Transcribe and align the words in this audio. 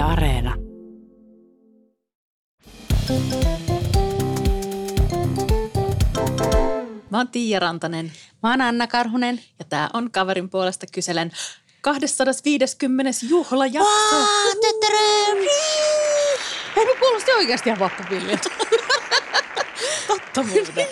Yle 0.00 0.06
Areena. 0.12 0.54
Mä 7.10 7.16
oon 7.18 7.28
Tiia 7.28 7.58
Rantanen 7.60 8.12
Mä 8.42 8.50
oon 8.50 8.60
Anna 8.60 8.86
Karhunen. 8.86 9.40
ja 9.58 9.64
tää 9.64 9.90
on 9.92 10.10
kaverin 10.10 10.50
puolesta 10.50 10.86
kyselen 10.92 11.32
250. 11.80 13.10
juhlajakso. 13.28 13.90
Hei, 16.76 16.84
me 16.86 16.94
kuulosti 17.00 17.32
oikeasti 17.32 17.68
ihan 17.68 17.78
vappupilliltä. 17.80 18.50
Totta 20.08 20.42
muuten. 20.42 20.86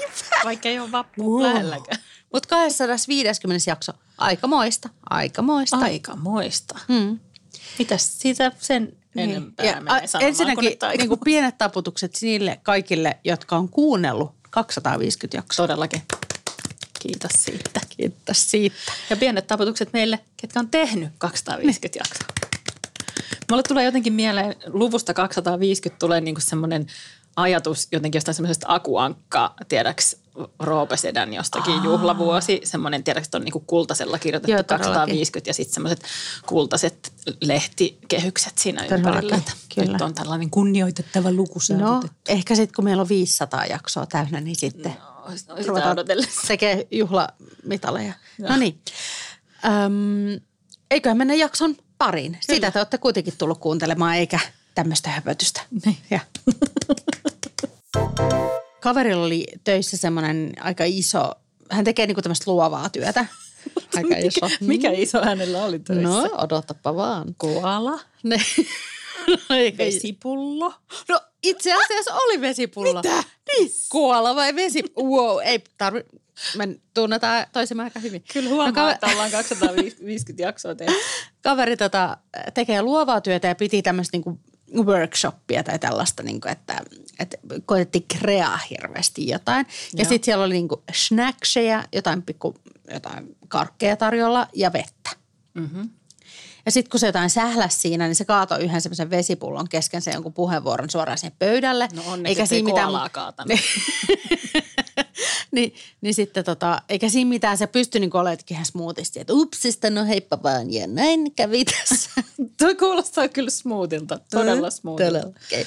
Vaikka 0.45 0.69
ei 0.69 0.79
ole 0.79 0.93
vappu 0.93 1.23
Wow. 1.39 1.43
lähelläkään. 1.43 2.03
Mutta 2.33 2.49
250 2.49 3.71
jakso. 3.71 3.93
Aikamoista. 4.19 4.89
Aikamoista. 5.11 5.77
Aika 5.77 6.17
moista. 6.17 6.79
Mm. 6.89 7.19
Mitäs 7.79 8.19
siitä 8.21 8.53
sen 8.59 8.97
enempää 9.17 9.67
Ja, 9.67 9.81
menee 9.81 10.07
sanomaan, 10.07 10.29
ensinnäkin 10.29 10.77
niin 10.99 11.09
kuin 11.09 11.21
pienet 11.25 11.59
taputukset 11.59 12.19
niille 12.23 12.61
kaikille, 12.63 13.19
jotka 13.25 13.57
on 13.57 13.69
kuunnellut 13.69 14.35
250 14.51 15.37
jaksoa. 15.37 15.67
Todellakin. 15.67 16.03
Kiitos 17.01 17.31
siitä. 17.45 17.81
Kiitos 17.97 18.51
siitä. 18.51 18.77
Ja 19.11 19.17
pienet 19.17 19.47
taputukset 19.47 19.93
meille, 19.93 20.19
ketkä 20.37 20.61
on 20.61 20.71
tehnyt 20.71 21.13
250 21.19 21.99
jaksoa. 21.99 22.29
Mulle 23.51 23.63
tulee 23.63 23.85
jotenkin 23.85 24.13
mieleen, 24.13 24.57
luvusta 24.67 25.15
250 25.15 25.99
tulee 25.99 26.21
niinku 26.21 26.41
semmoinen 26.41 26.87
ajatus 27.37 27.89
jotenkin 27.93 28.17
jostain 28.19 28.35
semmoisesta 28.35 28.67
akuankka, 28.71 29.55
tiedäks 29.69 30.17
Roope 30.59 30.97
Sedän 30.97 31.35
jostakin 31.35 31.75
Aa. 31.75 31.85
juhlavuosi. 31.85 32.61
Semmoinen, 32.65 33.05
tiedäks, 33.05 33.27
että 33.27 33.39
on 33.39 33.45
niinku 33.45 33.61
kultasella 33.61 34.19
kirjoitettu 34.19 34.51
Joo, 34.51 34.59
Joo, 34.59 34.63
todellakin. 34.63 34.95
250 34.95 35.51
ja 35.51 35.55
sitten 35.55 35.75
semmoiset 35.75 36.05
kultaiset 36.47 37.13
lehtikehykset 37.41 38.59
siinä 38.59 38.85
ympärillä. 38.85 39.41
Kyllä. 39.75 39.93
Nyt 39.93 40.01
on 40.01 40.15
tällainen 40.15 40.51
kunnioitettava 40.51 41.33
luku 41.33 41.59
No, 41.79 42.03
ehkä 42.29 42.55
sitten 42.55 42.75
kun 42.77 42.85
meillä 42.85 43.01
on 43.01 43.09
500 43.09 43.65
jaksoa 43.67 44.07
täynnä, 44.07 44.41
niin 44.41 44.57
sitten 44.57 44.97
No, 45.29 45.37
sitä 45.37 45.55
ruvetaan 45.67 45.97
tekee 46.49 46.87
juhlamitaleja. 46.91 48.13
No 48.39 48.57
niin. 48.57 48.81
Öm, 49.65 50.41
eiköhän 50.91 51.17
mennä 51.17 51.35
jakson 51.35 51.77
pariin. 51.99 52.39
Sitä 52.41 52.71
te 52.71 52.79
olette 52.79 52.99
kuitenkin 52.99 53.35
tullut 53.39 53.59
kuuntelemaan, 53.59 54.15
eikä 54.17 54.41
tämmöistä 54.75 55.11
höpötystä. 55.11 55.61
Niin. 55.85 55.99
Ja. 56.11 56.21
Kaverilla 58.89 59.25
oli 59.27 59.47
töissä 59.65 59.97
semmoinen 59.97 60.53
aika 60.61 60.85
iso, 60.87 61.33
hän 61.71 61.85
tekee 61.85 62.07
niinku 62.07 62.23
tämmöistä 62.23 62.51
luovaa 62.51 62.89
työtä. 62.89 63.27
Aika 63.97 64.17
iso. 64.17 64.51
Mikä 64.61 64.91
iso 64.91 65.25
hänellä 65.25 65.65
oli 65.65 65.79
töissä? 65.79 66.09
No, 66.09 66.31
odotapa 66.39 66.97
vaan. 66.97 67.35
Koala, 67.39 68.01
Ne. 68.23 68.37
No, 69.29 69.57
vesipullo. 69.79 70.75
No 71.09 71.21
itse 71.43 71.73
asiassa 71.73 72.15
oli 72.15 72.41
vesipullo. 72.41 72.95
Mitä? 73.03 73.25
Niin, 73.49 73.71
kuola 73.91 74.35
vai 74.37 74.55
vesi? 74.57 74.83
Wow, 74.99 75.39
ei 75.45 75.65
tarvi. 75.79 76.01
Me 76.57 76.69
tunnetaan 76.95 77.47
toisemme 77.53 77.83
aika 77.83 78.01
hyvin. 78.01 78.25
Kyllä 78.33 78.49
huomaa, 78.49 78.67
No, 78.71 78.73
kaver- 78.89 78.95
että 78.95 79.07
ollaan 79.07 79.31
250 79.31 80.43
jaksoa 80.43 80.75
tehty. 80.75 80.95
Kaveri 81.43 81.77
tota, 81.77 82.17
tekee 82.55 82.83
luovaa 82.83 83.21
työtä 83.21 83.49
ja 83.49 83.55
piti 83.55 83.83
tämmöistä 83.83 84.17
niinku 84.17 84.39
workshoppia 84.77 85.65
tai 85.65 85.79
tällaista, 85.79 86.23
niinku, 86.23 86.49
että, 86.49 86.81
että 87.19 87.37
koetettiin 87.67 88.05
kreaa 88.19 88.59
hirveästi 88.71 89.29
jotain. 89.29 89.67
Ja 89.97 90.05
sitten 90.05 90.25
siellä 90.25 90.45
oli 90.45 90.55
niinku 90.55 90.83
snackseja, 90.93 91.85
jotain 91.93 92.23
pikku, 92.23 92.55
jotain 92.93 93.37
karkkeja 93.49 93.97
tarjolla 93.97 94.49
ja 94.55 94.73
vettä. 94.73 95.11
Mm-hmm. 95.55 95.91
Ja 96.67 96.73
sitten 96.73 96.91
kun 96.91 97.01
se 97.01 97.07
jotain 97.07 97.31
sähläsi 97.31 97.81
siinä, 97.81 98.07
niin 98.07 98.15
se 98.15 98.25
kaatoi 98.25 98.65
yhden 98.65 98.81
semmoisen 98.81 99.11
vesipullon 99.11 99.69
kesken 99.69 100.03
sen 100.03 100.15
jonkun 100.15 100.33
puheenvuoron 100.33 100.91
suoraan 100.91 101.19
siihen 101.19 101.37
pöydälle. 101.39 101.89
No 101.93 102.03
onneksi, 102.07 102.43
ettei 102.43 102.63
koalaa 102.63 103.09
kaatanut. 103.09 103.59
niin, 105.53 105.75
niin 106.01 106.15
sitten 106.15 106.45
tota, 106.45 106.83
eikä 106.89 107.09
siinä 107.09 107.29
mitään, 107.29 107.59
se 107.59 107.67
pystyi 107.67 108.01
niin 108.01 108.17
olemaan 108.17 108.39
ihan 108.51 108.65
smoothisti, 108.65 109.21
että 109.21 109.33
upsista, 109.33 109.91
no 109.91 110.05
heippa 110.05 110.43
vaan, 110.43 110.73
ja 110.73 110.87
näin 110.87 111.35
kävi 111.35 111.65
tässä. 111.65 112.11
Tuo 112.59 112.75
kuulostaa 112.79 113.29
kyllä 113.29 113.51
smoothilta, 113.51 114.21
todella 114.31 114.71
smoothilta. 114.71 115.13
Todella. 115.13 115.35
Okay. 115.47 115.65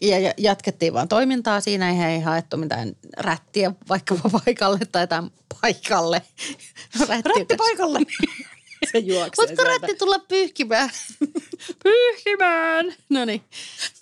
Ja, 0.00 0.18
ja 0.18 0.34
jatkettiin 0.36 0.92
vaan 0.92 1.08
toimintaa 1.08 1.60
siinä, 1.60 1.90
eihän 1.90 2.10
ei 2.10 2.20
haettu 2.20 2.56
mitään 2.56 2.96
rättiä 3.16 3.72
vaikkapa 3.88 4.30
paikalle 4.44 4.78
tai 4.92 5.02
jotain 5.02 5.30
paikalle. 5.60 6.22
Rätti 7.08 7.56
paikalle. 7.56 7.98
Se 8.92 8.98
juoksee 8.98 9.46
Voitko 9.46 9.64
rätti 9.64 9.94
tulla 9.94 10.18
pyyhkimään? 10.18 10.90
Pyyhkimään! 11.82 12.94
No 13.08 13.24
niin. 13.24 13.42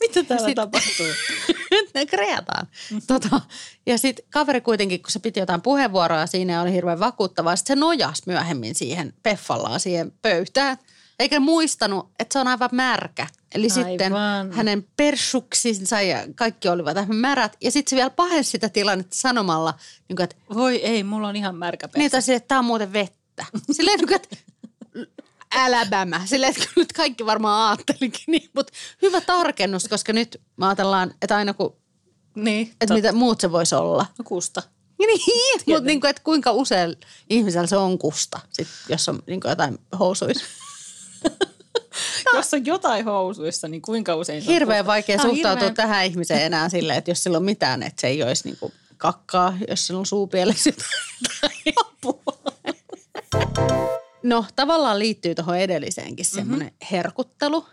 Mitä 0.00 0.22
täällä 0.24 0.46
Sit- 0.48 0.54
tapahtuu? 0.54 1.06
ne 1.94 2.06
kreataan. 2.06 2.66
Tota, 3.06 3.40
ja 3.86 3.98
sitten 3.98 4.24
kaveri 4.30 4.60
kuitenkin, 4.60 5.02
kun 5.02 5.10
se 5.10 5.18
piti 5.18 5.40
jotain 5.40 5.62
puheenvuoroa 5.62 6.26
siinä 6.26 6.62
oli 6.62 6.72
hirveän 6.72 7.00
vakuuttavaa, 7.00 7.56
sit 7.56 7.66
se 7.66 7.76
nojasi 7.76 8.22
myöhemmin 8.26 8.74
siihen 8.74 9.14
peffallaan 9.22 9.80
siihen 9.80 10.12
pöytään. 10.22 10.76
Eikä 11.18 11.40
muistanut, 11.40 12.10
että 12.18 12.32
se 12.32 12.38
on 12.38 12.48
aivan 12.48 12.68
märkä. 12.72 13.26
Eli 13.54 13.68
Aivan. 13.76 13.88
sitten 13.90 14.12
hänen 14.52 14.86
persuksinsa 14.96 16.00
ja 16.00 16.18
kaikki 16.34 16.68
olivat 16.68 16.94
vähän 16.94 17.16
märät. 17.16 17.56
Ja 17.60 17.70
sitten 17.70 17.90
se 17.90 17.96
vielä 17.96 18.10
pahensi 18.10 18.50
sitä 18.50 18.68
tilannetta 18.68 19.16
sanomalla, 19.16 19.74
niin 20.08 20.22
että 20.22 20.36
Voi 20.54 20.76
ei, 20.76 21.02
mulla 21.04 21.28
on 21.28 21.36
ihan 21.36 21.54
märkä 21.56 21.86
niin, 21.86 21.92
pesä. 22.04 22.10
tai 22.10 22.22
silleen, 22.22 22.36
että 22.36 22.48
tämä 22.48 22.58
on 22.58 22.64
muuten 22.64 22.92
vettä. 22.92 23.44
Silleen, 23.72 23.98
niin 23.98 24.14
että 24.14 24.36
Alabama. 25.54 26.20
Silleen, 26.26 26.52
että 26.56 26.68
nyt 26.76 26.92
kaikki 26.92 27.26
varmaan 27.26 27.68
ajattelikin 27.70 28.24
niin, 28.26 28.50
mutta 28.54 28.72
hyvä 29.02 29.20
tarkennus, 29.20 29.88
koska 29.88 30.12
nyt 30.12 30.40
me 30.56 30.66
ajatellaan, 30.66 31.14
että 31.22 31.36
aina 31.36 31.54
kun, 31.54 31.76
Niin, 32.36 32.72
että 32.80 32.94
mitä 32.94 33.12
muut 33.12 33.40
se 33.40 33.52
voisi 33.52 33.74
olla. 33.74 34.06
No 34.18 34.24
kusta. 34.24 34.62
Niin, 34.98 35.20
mutta 35.66 35.84
niin 35.84 36.00
kuin, 36.00 36.10
että 36.10 36.22
kuinka 36.24 36.52
usein 36.52 36.96
ihmisellä 37.30 37.66
se 37.66 37.76
on 37.76 37.98
kusta, 37.98 38.40
sit, 38.52 38.68
jos 38.88 39.08
on 39.08 39.22
niin 39.26 39.40
kuin 39.40 39.50
jotain 39.50 39.78
housuissa. 39.98 40.44
Jos 42.34 42.54
on 42.54 42.66
jotain 42.66 43.04
housuissa, 43.04 43.68
niin 43.68 43.82
kuinka 43.82 44.14
usein 44.16 44.42
se 44.42 44.48
on 44.48 44.52
Hirveän 44.52 44.78
kusta? 44.84 44.86
vaikea 44.92 45.14
on 45.16 45.20
suhtautua 45.20 45.52
hirveän- 45.54 45.74
tähän 45.74 46.06
ihmiseen 46.06 46.42
enää 46.42 46.68
silleen, 46.68 46.98
että 46.98 47.10
jos 47.10 47.22
sillä 47.22 47.36
on 47.38 47.44
mitään, 47.44 47.82
että 47.82 48.00
se 48.00 48.06
ei 48.06 48.22
olisi 48.22 48.48
niin 48.48 48.56
kuin 48.60 48.72
kakkaa, 48.96 49.56
jos 49.68 49.86
sillä 49.86 49.98
on 50.00 50.06
suupielessä 50.06 50.70
jotain 50.70 51.62
apua. 51.80 52.22
No 54.24 54.44
tavallaan 54.56 54.98
liittyy 54.98 55.34
tuohon 55.34 55.58
edelliseenkin 55.58 56.26
semmoinen 56.26 56.68
mm-hmm. 56.68 56.86
herkuttelu. 56.90 57.66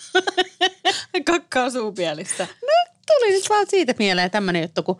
Kakkaa 1.26 1.70
suupielistä. 1.70 2.46
Tuli 3.06 3.32
nyt 3.32 3.48
vaan 3.48 3.66
siitä 3.68 3.94
mieleen 3.98 4.30
tämmöinen 4.30 4.62
juttu, 4.62 4.82
kun 4.82 4.98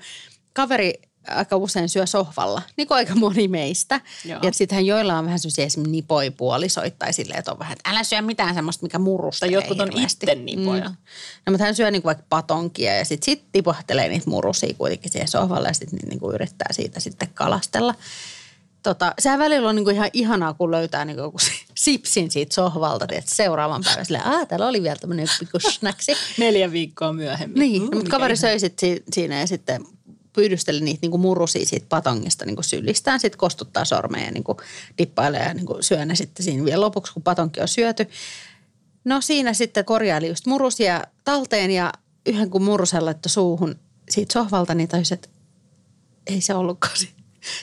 kaveri 0.52 0.94
aika 1.28 1.56
usein 1.56 1.88
syö 1.88 2.06
sohvalla, 2.06 2.62
niin 2.76 2.88
kuin 2.88 2.96
aika 2.96 3.14
moni 3.14 3.48
meistä. 3.48 4.00
Joo. 4.24 4.40
Ja 4.42 4.52
sittenhän 4.52 4.86
joilla 4.86 5.18
on 5.18 5.24
vähän 5.24 5.38
semmoisia 5.38 5.64
esimerkiksi 5.64 5.92
nipoipuolisoita 5.92 6.96
tai 6.98 7.12
silleen, 7.12 7.38
että 7.38 7.52
on 7.52 7.58
vähän, 7.58 7.72
että 7.72 7.90
älä 7.90 8.04
syö 8.04 8.22
mitään 8.22 8.54
semmoista, 8.54 8.82
mikä 8.82 8.98
murustelee 8.98 9.52
Tai 9.52 9.62
jotkut 9.62 9.80
on 9.80 9.90
hirveästi. 9.90 10.26
itse 10.26 10.34
nipoja. 10.34 10.88
Mm. 10.88 10.96
No, 11.46 11.50
mutta 11.50 11.64
hän 11.64 11.74
syö 11.74 11.90
niin 11.90 12.02
kuin 12.02 12.08
vaikka 12.08 12.24
patonkia 12.28 12.96
ja 12.96 13.04
sitten 13.04 13.24
sit 13.24 13.44
tipuhtelee 13.52 14.08
niitä 14.08 14.30
murusia 14.30 14.74
kuitenkin 14.78 15.12
siihen 15.12 15.28
sohvalle 15.28 15.68
ja 15.68 15.74
sitten 15.74 15.98
niin 16.08 16.20
kuin 16.20 16.34
yrittää 16.34 16.72
siitä 16.72 17.00
sitten 17.00 17.28
kalastella. 17.34 17.94
Tota, 18.86 19.14
sehän 19.18 19.38
välillä 19.38 19.68
on 19.68 19.76
niinku 19.76 19.90
ihan 19.90 20.10
ihanaa, 20.12 20.54
kun 20.54 20.70
löytää 20.70 21.04
niinku 21.04 21.22
joku 21.22 21.38
sipsin 21.74 22.30
siitä 22.30 22.54
sohvalta, 22.54 23.06
että 23.10 23.34
seuraavan 23.34 23.82
päivän 23.84 24.04
silleen, 24.04 24.26
aah, 24.26 24.46
täällä 24.46 24.66
oli 24.66 24.82
vielä 24.82 24.96
tämmöinen 24.96 25.28
pikku 25.38 25.58
snacksi. 25.60 26.12
Neljä 26.38 26.72
viikkoa 26.72 27.12
myöhemmin. 27.12 27.60
Niin, 27.60 27.82
no, 27.82 27.88
mutta 27.92 28.10
kaveri 28.10 28.36
söi 28.36 28.60
sit 28.60 28.78
si- 28.78 29.02
siinä 29.12 29.40
ja 29.40 29.46
sitten 29.46 29.84
pyydysteli 30.32 30.80
niitä 30.80 30.98
niinku 31.02 31.18
murusia 31.18 31.66
siitä 31.66 31.86
patongista 31.88 32.44
niinku 32.44 32.62
sylistään. 32.62 33.20
Sitten 33.20 33.38
kostuttaa 33.38 33.84
sormeja 33.84 34.24
ja 34.24 34.32
niinku 34.32 34.56
dippailee 34.98 35.42
ja 35.42 35.54
niinku 35.54 35.76
syö 35.80 36.04
ne 36.04 36.14
sitten 36.14 36.44
siinä 36.44 36.64
vielä 36.64 36.80
lopuksi, 36.80 37.12
kun 37.12 37.22
patonki 37.22 37.60
on 37.60 37.68
syöty. 37.68 38.08
No 39.04 39.20
siinä 39.20 39.52
sitten 39.52 39.84
korjaili 39.84 40.28
just 40.28 40.46
murusia 40.46 41.04
talteen 41.24 41.70
ja 41.70 41.92
yhden 42.26 42.50
kun 42.50 42.62
murusen 42.62 43.04
laittoi 43.04 43.30
suuhun 43.30 43.78
siitä 44.10 44.32
sohvalta, 44.32 44.74
niin 44.74 44.88
tajusi, 44.88 45.14
että 45.14 45.28
ei 46.26 46.40
se 46.40 46.54
ollutkaan 46.54 46.96
siitä, 46.96 47.15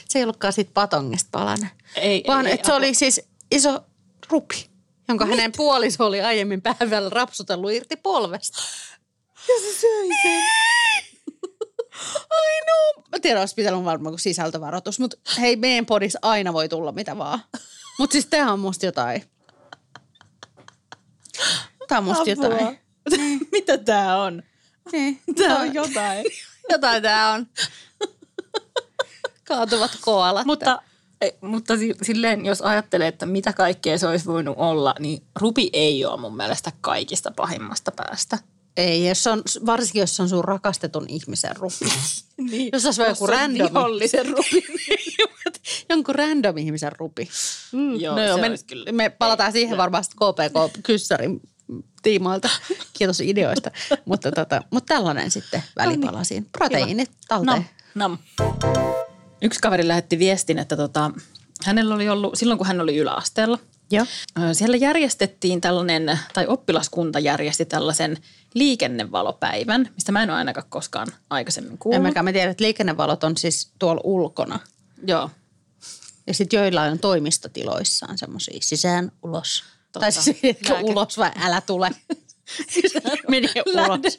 se 0.08 0.18
ei 0.18 0.22
ollutkaan 0.24 0.52
siitä 0.52 0.70
patongista 0.74 1.28
palanen. 1.32 1.70
Ei, 1.96 2.24
vaan 2.26 2.46
ei, 2.46 2.52
että 2.52 2.66
se 2.66 2.72
apua. 2.72 2.78
oli 2.78 2.94
siis 2.94 3.20
iso 3.50 3.84
rupi, 4.30 4.70
jonka 5.08 5.26
hänen 5.26 5.52
puoliso 5.56 6.06
oli 6.06 6.20
aiemmin 6.20 6.62
päivällä 6.62 7.10
rapsutellut 7.10 7.72
irti 7.72 7.96
polvesta. 7.96 8.62
Ja 9.48 9.54
se 9.60 9.80
söi 9.80 10.08
sen. 10.22 10.42
Ai 12.30 12.60
no. 12.66 13.02
Mä 13.12 13.18
tiedän, 13.22 13.40
olisi 13.40 13.54
pitänyt 13.54 13.84
varmaan 13.84 14.12
kuin 14.12 14.20
sisältövaroitus, 14.20 15.00
mutta 15.00 15.16
hei, 15.40 15.56
meidän 15.56 15.86
podissa 15.86 16.18
aina 16.22 16.52
voi 16.52 16.68
tulla 16.68 16.92
mitä 16.92 17.18
vaan. 17.18 17.40
Mutta 17.98 18.12
siis 18.12 18.26
tää 18.26 18.52
on 18.52 18.60
musta 18.60 18.86
jotain. 18.86 19.22
Tää 21.88 21.98
on 21.98 22.04
musta 22.04 22.22
Apua. 22.22 22.44
jotain. 22.44 22.80
Mitä 23.52 23.78
tää 23.78 24.22
on? 24.22 24.42
Niin. 24.92 25.20
Tää 25.36 25.56
on 25.58 25.74
jotain. 25.74 26.26
Jotain 26.70 27.02
tää 27.02 27.32
on. 27.32 27.46
Kaatuvat 29.44 29.90
koalat. 30.00 30.46
Mutta 30.46 30.82
Ei, 31.20 31.32
mutta 31.40 31.76
si- 31.76 31.94
silleen, 32.02 32.46
jos 32.46 32.62
ajattelee, 32.62 33.08
että 33.08 33.26
mitä 33.26 33.52
kaikkea 33.52 33.98
se 33.98 34.06
olisi 34.06 34.26
voinut 34.26 34.54
olla, 34.58 34.94
niin 34.98 35.22
Rupi 35.40 35.70
ei 35.72 36.04
ole 36.04 36.20
mun 36.20 36.36
mielestä 36.36 36.72
kaikista 36.80 37.30
pahimmasta 37.36 37.92
päästä. 37.96 38.38
Ei, 38.76 39.08
jos 39.08 39.26
on, 39.26 39.42
varsinkin 39.66 40.00
jos 40.00 40.20
on 40.20 40.28
sun 40.28 40.44
rakastetun 40.44 41.04
ihmisen 41.08 41.56
rupi. 41.56 41.84
Niin, 42.50 42.68
Jos 42.72 42.84
olisi 42.84 43.02
joku 43.02 43.26
random. 43.26 43.68
vihollisen 43.68 44.26
Rupi. 44.26 44.64
Jonkun 45.90 46.14
random 46.14 46.56
ihmisen 46.56 46.92
rupi. 46.98 47.28
Mm. 47.72 48.00
Joo, 48.00 48.16
no 48.16 48.22
joo, 48.24 48.38
me, 48.38 48.50
kyllä- 48.66 48.92
me 48.92 49.08
palataan 49.10 49.52
siihen 49.52 49.78
varmasti 49.78 50.14
KPK-kyssärin 50.16 51.40
tiimoilta. 52.02 52.48
Kiitos 52.98 53.20
ideoista. 53.20 53.70
mutta, 54.04 54.32
tota, 54.32 54.62
mutta 54.70 54.94
tällainen 54.94 55.30
sitten 55.30 55.62
välipala 55.76 56.24
siinä. 56.24 56.46
Proteiinit 56.52 57.10
talteen. 57.28 57.66
Nam. 57.94 58.18
Nam. 58.40 58.44
Yksi 59.44 59.60
kaveri 59.60 59.88
lähetti 59.88 60.18
viestin, 60.18 60.58
että 60.58 60.76
tota, 60.76 61.10
hänellä 61.64 61.94
oli 61.94 62.08
ollut, 62.08 62.38
silloin 62.38 62.58
kun 62.58 62.66
hän 62.66 62.80
oli 62.80 62.96
yläasteella, 62.96 63.58
Joo. 63.90 64.06
siellä 64.52 64.76
järjestettiin 64.76 65.60
tällainen, 65.60 66.18
tai 66.34 66.46
oppilaskunta 66.46 67.18
järjesti 67.18 67.64
tällaisen 67.64 68.16
liikennevalopäivän, 68.54 69.88
mistä 69.94 70.12
mä 70.12 70.22
en 70.22 70.30
ole 70.30 70.38
ainakaan 70.38 70.66
koskaan 70.70 71.06
aikaisemmin 71.30 71.78
kuullut. 71.78 71.96
Emmekä 71.96 72.22
me 72.22 72.32
tiedä, 72.32 72.50
että 72.50 72.64
liikennevalot 72.64 73.24
on 73.24 73.36
siis 73.36 73.72
tuolla 73.78 74.00
ulkona. 74.04 74.60
Joo, 75.06 75.30
Ja 76.26 76.34
sitten 76.34 76.56
joilla 76.58 76.82
on 76.82 76.98
toimistotiloissaan 76.98 78.18
semmoisia 78.18 78.58
sisään, 78.62 79.12
ulos. 79.22 79.64
Totta. 79.92 80.00
Tai 80.00 80.12
siis 80.12 80.36
Lääke- 80.42 80.82
ulos 80.82 81.18
vai 81.18 81.30
älä 81.42 81.60
tule. 81.60 81.90
Mene 83.30 83.48
ulos. 83.66 84.18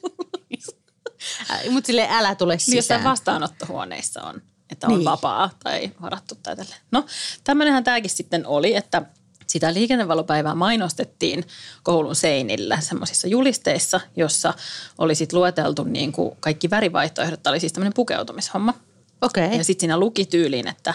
Mutta 1.72 1.88
sille 1.88 2.08
älä 2.12 2.36
tule 2.36 2.54
Niin 2.54 2.76
jossain 2.76 3.00
sisään. 3.00 3.04
vastaanottohuoneissa 3.04 4.22
on, 4.24 4.42
että 4.70 4.88
on 4.88 4.94
Niin. 4.94 5.06
vapaa 5.06 5.50
tai 5.64 5.92
varattu 6.02 6.36
tai 6.44 6.56
tälleen. 6.56 6.80
No, 6.92 7.06
tämmöinenhän 7.44 7.84
tämäkin 7.84 8.10
sitten 8.10 8.46
oli, 8.48 8.76
että 8.76 9.02
sitä 9.48 9.74
liikennevalopäivää 9.74 10.56
mainostettiin 10.56 11.44
koulun 11.84 12.16
seinillä 12.16 12.82
semmoisissa 12.82 13.28
julisteissa, 13.28 14.02
jossa 14.16 14.54
oli 14.98 15.16
sitten 15.16 15.40
lueteltu 15.40 15.84
niin 15.84 16.12
kuin 16.12 16.38
kaikki 16.40 16.70
värivaihtoehdot. 16.70 17.44
Tämä 17.44 17.52
oli 17.52 17.60
siis 17.60 17.74
tämmöinen 17.74 17.94
pukeutumishomma. 17.94 18.74
Okei. 19.22 19.58
Ja 19.58 19.64
sitten 19.64 19.82
siinä 19.82 19.98
luki 19.98 20.26
tyyliin, 20.26 20.68
että 20.68 20.94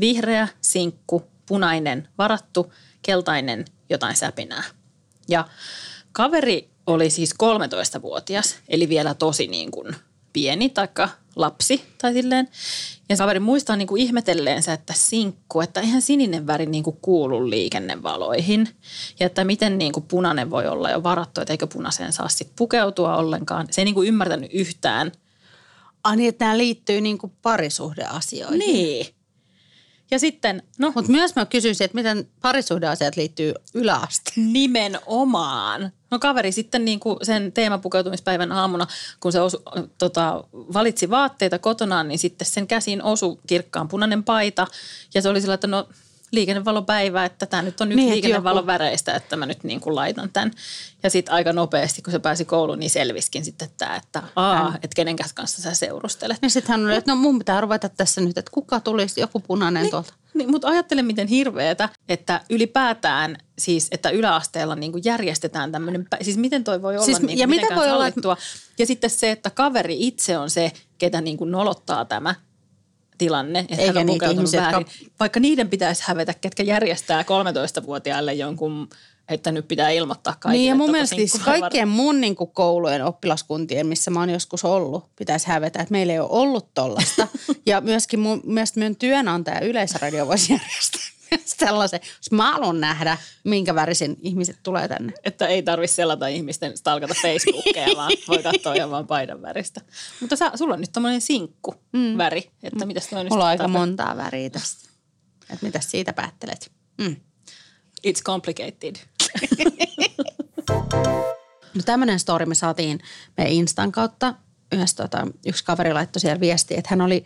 vihreä, 0.00 0.48
sinkku, 0.60 1.22
punainen, 1.46 2.08
varattu, 2.18 2.72
keltainen, 3.02 3.64
jotain 3.90 4.16
säpinää. 4.16 4.64
Ja 5.28 5.48
kaveri 6.12 6.70
oli 6.86 7.10
siis 7.10 7.34
13-vuotias, 7.42 8.56
eli 8.68 8.88
vielä 8.88 9.14
tosi 9.14 9.46
niin 9.46 9.70
kuin 9.70 9.96
pieni 10.38 10.68
taikka 10.68 11.08
lapsi 11.36 11.84
tai 12.02 12.12
silleen. 12.12 12.48
Ja 13.08 13.16
kaveri 13.16 13.40
muistaa 13.40 13.76
niin 13.76 13.88
kuin 13.88 14.02
ihmetelleensä, 14.02 14.72
että 14.72 14.92
sinkku, 14.96 15.60
että 15.60 15.80
eihän 15.80 16.02
sininen 16.02 16.46
väri 16.46 16.66
niin 16.66 16.84
kuin 16.84 16.98
kuulu 17.02 17.50
liikennevaloihin. 17.50 18.68
Ja 19.20 19.26
että 19.26 19.44
miten 19.44 19.78
niin 19.78 19.92
kuin 19.92 20.06
punainen 20.06 20.50
voi 20.50 20.66
olla 20.66 20.90
jo 20.90 21.02
varattu, 21.02 21.40
että 21.40 21.52
eikö 21.52 21.66
punaiseen 21.66 22.12
saa 22.12 22.28
sitten 22.28 22.54
pukeutua 22.58 23.16
ollenkaan. 23.16 23.66
Se 23.70 23.80
ei 23.80 23.84
niin 23.84 23.94
kuin 23.94 24.08
ymmärtänyt 24.08 24.50
yhtään, 24.54 25.12
Ah 26.04 26.16
niin, 26.16 26.28
että 26.28 26.44
nämä 26.44 26.58
liittyy 26.58 27.00
niinku 27.00 27.32
parisuhdeasioihin. 27.42 28.58
Niin. 28.58 29.06
Ja 30.10 30.18
sitten, 30.18 30.62
no 30.78 30.92
Mutta 30.94 31.12
myös 31.12 31.36
mä 31.36 31.46
kysyisin, 31.46 31.84
että 31.84 31.94
miten 31.94 32.28
parisuhdeasiat 32.42 33.16
liittyy 33.16 33.54
yläasteen. 33.74 34.52
nimenomaan. 34.52 35.92
No 36.10 36.18
kaveri 36.18 36.52
sitten 36.52 36.84
niin 36.84 37.00
kuin 37.00 37.18
sen 37.22 37.52
teemapukeutumispäivän 37.52 38.52
aamuna, 38.52 38.86
kun 39.20 39.32
se 39.32 39.40
osu, 39.40 39.62
tota, 39.98 40.44
valitsi 40.52 41.10
vaatteita 41.10 41.58
kotonaan, 41.58 42.08
niin 42.08 42.18
sitten 42.18 42.46
sen 42.46 42.66
käsiin 42.66 43.02
osui 43.02 43.38
kirkkaan 43.46 43.88
punainen 43.88 44.24
paita. 44.24 44.66
Ja 45.14 45.22
se 45.22 45.28
oli 45.28 45.40
sillä, 45.40 45.54
että 45.54 45.66
no 45.66 45.88
liikennevalopäivä, 46.30 47.24
että 47.24 47.46
tämä 47.46 47.62
nyt 47.62 47.80
on 47.80 47.88
yksi 47.88 47.96
Niin, 47.96 48.06
niin, 48.06 48.12
että 48.18 48.26
liikennevalon 48.26 48.58
joku- 48.58 48.66
väreistä, 48.66 49.14
että 49.14 49.36
mä 49.36 49.46
nyt 49.46 49.64
niin 49.64 49.80
kuin 49.80 49.94
laitan 49.94 50.30
tämän. 50.32 50.52
Ja 51.02 51.10
sitten 51.10 51.34
aika 51.34 51.52
nopeasti, 51.52 52.02
kun 52.02 52.12
se 52.12 52.18
pääsi 52.18 52.44
kouluun, 52.44 52.78
niin 52.78 52.90
selviskin 52.90 53.44
sitten 53.44 53.68
tämä, 53.78 53.96
että 53.96 54.22
aa, 54.36 54.74
että 54.74 54.94
kenen 54.96 55.16
kanssa 55.34 55.62
sä 55.62 55.74
seurustelet. 55.74 56.38
Ja 56.42 56.50
sitten 56.50 56.72
hän 56.72 56.86
oli, 56.86 56.96
että 56.96 57.12
no 57.12 57.16
mun 57.16 57.38
pitää 57.38 57.60
ruveta 57.60 57.88
tässä 57.88 58.20
nyt, 58.20 58.38
että 58.38 58.50
kuka 58.54 58.80
tulisi, 58.80 59.20
joku 59.20 59.40
punainen 59.40 59.82
niin. 59.82 59.90
tuolta. 59.90 60.12
Niin, 60.34 60.50
mutta 60.50 60.68
ajattele 60.68 61.02
miten 61.02 61.28
hirveetä, 61.28 61.88
että 62.08 62.40
ylipäätään 62.50 63.36
siis, 63.58 63.88
että 63.90 64.10
yläasteella 64.10 64.74
niin 64.76 64.92
kuin 64.92 65.02
järjestetään 65.04 65.72
tämmöinen, 65.72 66.06
siis 66.22 66.36
miten 66.36 66.64
toi 66.64 66.82
voi 66.82 66.94
olla 66.94 67.04
Siis, 67.04 67.20
niin 67.20 67.38
ja 67.38 67.48
mitenkään 67.48 67.80
voi 67.80 67.90
olla, 67.90 67.98
sallittua. 67.98 68.36
Ja 68.78 68.86
sitten 68.86 69.10
se, 69.10 69.30
että 69.30 69.50
kaveri 69.50 70.06
itse 70.06 70.38
on 70.38 70.50
se, 70.50 70.72
ketä 70.98 71.20
niin 71.20 71.36
kuin 71.36 71.50
nolottaa 71.50 72.04
tämä 72.04 72.34
tilanne, 73.18 73.58
että 73.58 73.74
Eikä 73.76 73.86
hän 73.86 73.96
on 73.96 74.06
niitä 74.06 74.30
ihmisiä, 74.30 74.60
väärin. 74.60 74.80
jotka- 74.80 74.94
Vaikka 75.20 75.40
niiden 75.40 75.68
pitäisi 75.68 76.02
hävetä, 76.06 76.34
ketkä 76.34 76.62
järjestää 76.62 77.22
13-vuotiaille 77.22 78.34
jonkun, 78.34 78.88
että 79.28 79.52
nyt 79.52 79.68
pitää 79.68 79.90
ilmoittaa 79.90 80.34
kaikille. 80.40 80.58
Niin 80.58 80.68
ja 80.68 80.74
mun 80.74 80.90
mielestä 80.90 81.16
siis 81.16 81.32
kaikkien 81.44 81.88
mun 81.88 82.20
niin 82.20 82.36
kuin 82.36 82.50
koulujen 82.50 83.04
oppilaskuntien, 83.04 83.86
missä 83.86 84.10
mä 84.10 84.20
oon 84.20 84.30
joskus 84.30 84.64
ollut, 84.64 85.04
pitäisi 85.16 85.46
hävetä, 85.48 85.80
että 85.82 85.92
meillä 85.92 86.12
ei 86.12 86.18
ole 86.18 86.28
ollut 86.30 86.74
tollasta. 86.74 87.28
ja 87.66 87.80
myöskin 87.80 88.20
mun 88.20 88.40
mielestä 88.44 88.80
työnantaja 88.98 89.60
Yleisradio 89.60 90.26
voisi 90.26 90.52
järjestää 90.52 91.17
myös 91.36 91.54
tällaisen, 91.54 92.00
jos 92.02 92.30
mä 92.30 92.52
haluan 92.52 92.80
nähdä, 92.80 93.18
minkä 93.44 93.74
värisin 93.74 94.16
ihmiset 94.20 94.58
tulee 94.62 94.88
tänne. 94.88 95.12
Että 95.24 95.46
ei 95.46 95.62
tarvitse 95.62 95.94
selata 95.94 96.26
ihmisten 96.26 96.76
stalkata 96.76 97.14
Facebookia, 97.22 97.86
vaan 97.96 98.12
voi 98.28 98.42
katsoa 98.42 98.74
ihan 98.74 98.90
vaan 98.90 99.06
paidan 99.06 99.42
väristä. 99.42 99.80
Mutta 100.20 100.36
sä, 100.36 100.52
sulla 100.54 100.74
on 100.74 100.80
nyt 100.80 100.92
tommonen 100.92 101.20
sinkku 101.20 101.74
mm. 101.92 102.18
väri, 102.18 102.50
että 102.62 102.86
mitäs 102.86 103.06
toi 103.06 103.24
nyt 103.24 103.30
Mulla 103.30 103.44
on 103.44 103.50
aika 103.50 103.64
tarkoittaa? 103.64 103.86
montaa 103.86 104.16
väriä 104.16 104.50
tästä. 104.50 104.88
Että 105.50 105.66
mitä 105.66 105.80
siitä 105.80 106.12
päättelet? 106.12 106.72
Mm. 106.98 107.16
It's 108.06 108.22
complicated. 108.22 108.96
No 111.74 111.82
tämmöinen 111.84 112.18
story 112.18 112.46
me 112.46 112.54
saatiin 112.54 113.00
meidän 113.36 113.52
Instan 113.52 113.92
kautta. 113.92 114.34
Yhdessä, 114.72 114.96
tota, 114.96 115.26
yksi 115.46 115.64
kaveri 115.64 115.92
laittoi 115.92 116.20
siellä 116.20 116.40
viestiä, 116.40 116.78
että 116.78 116.90
hän 116.90 117.00
oli 117.00 117.24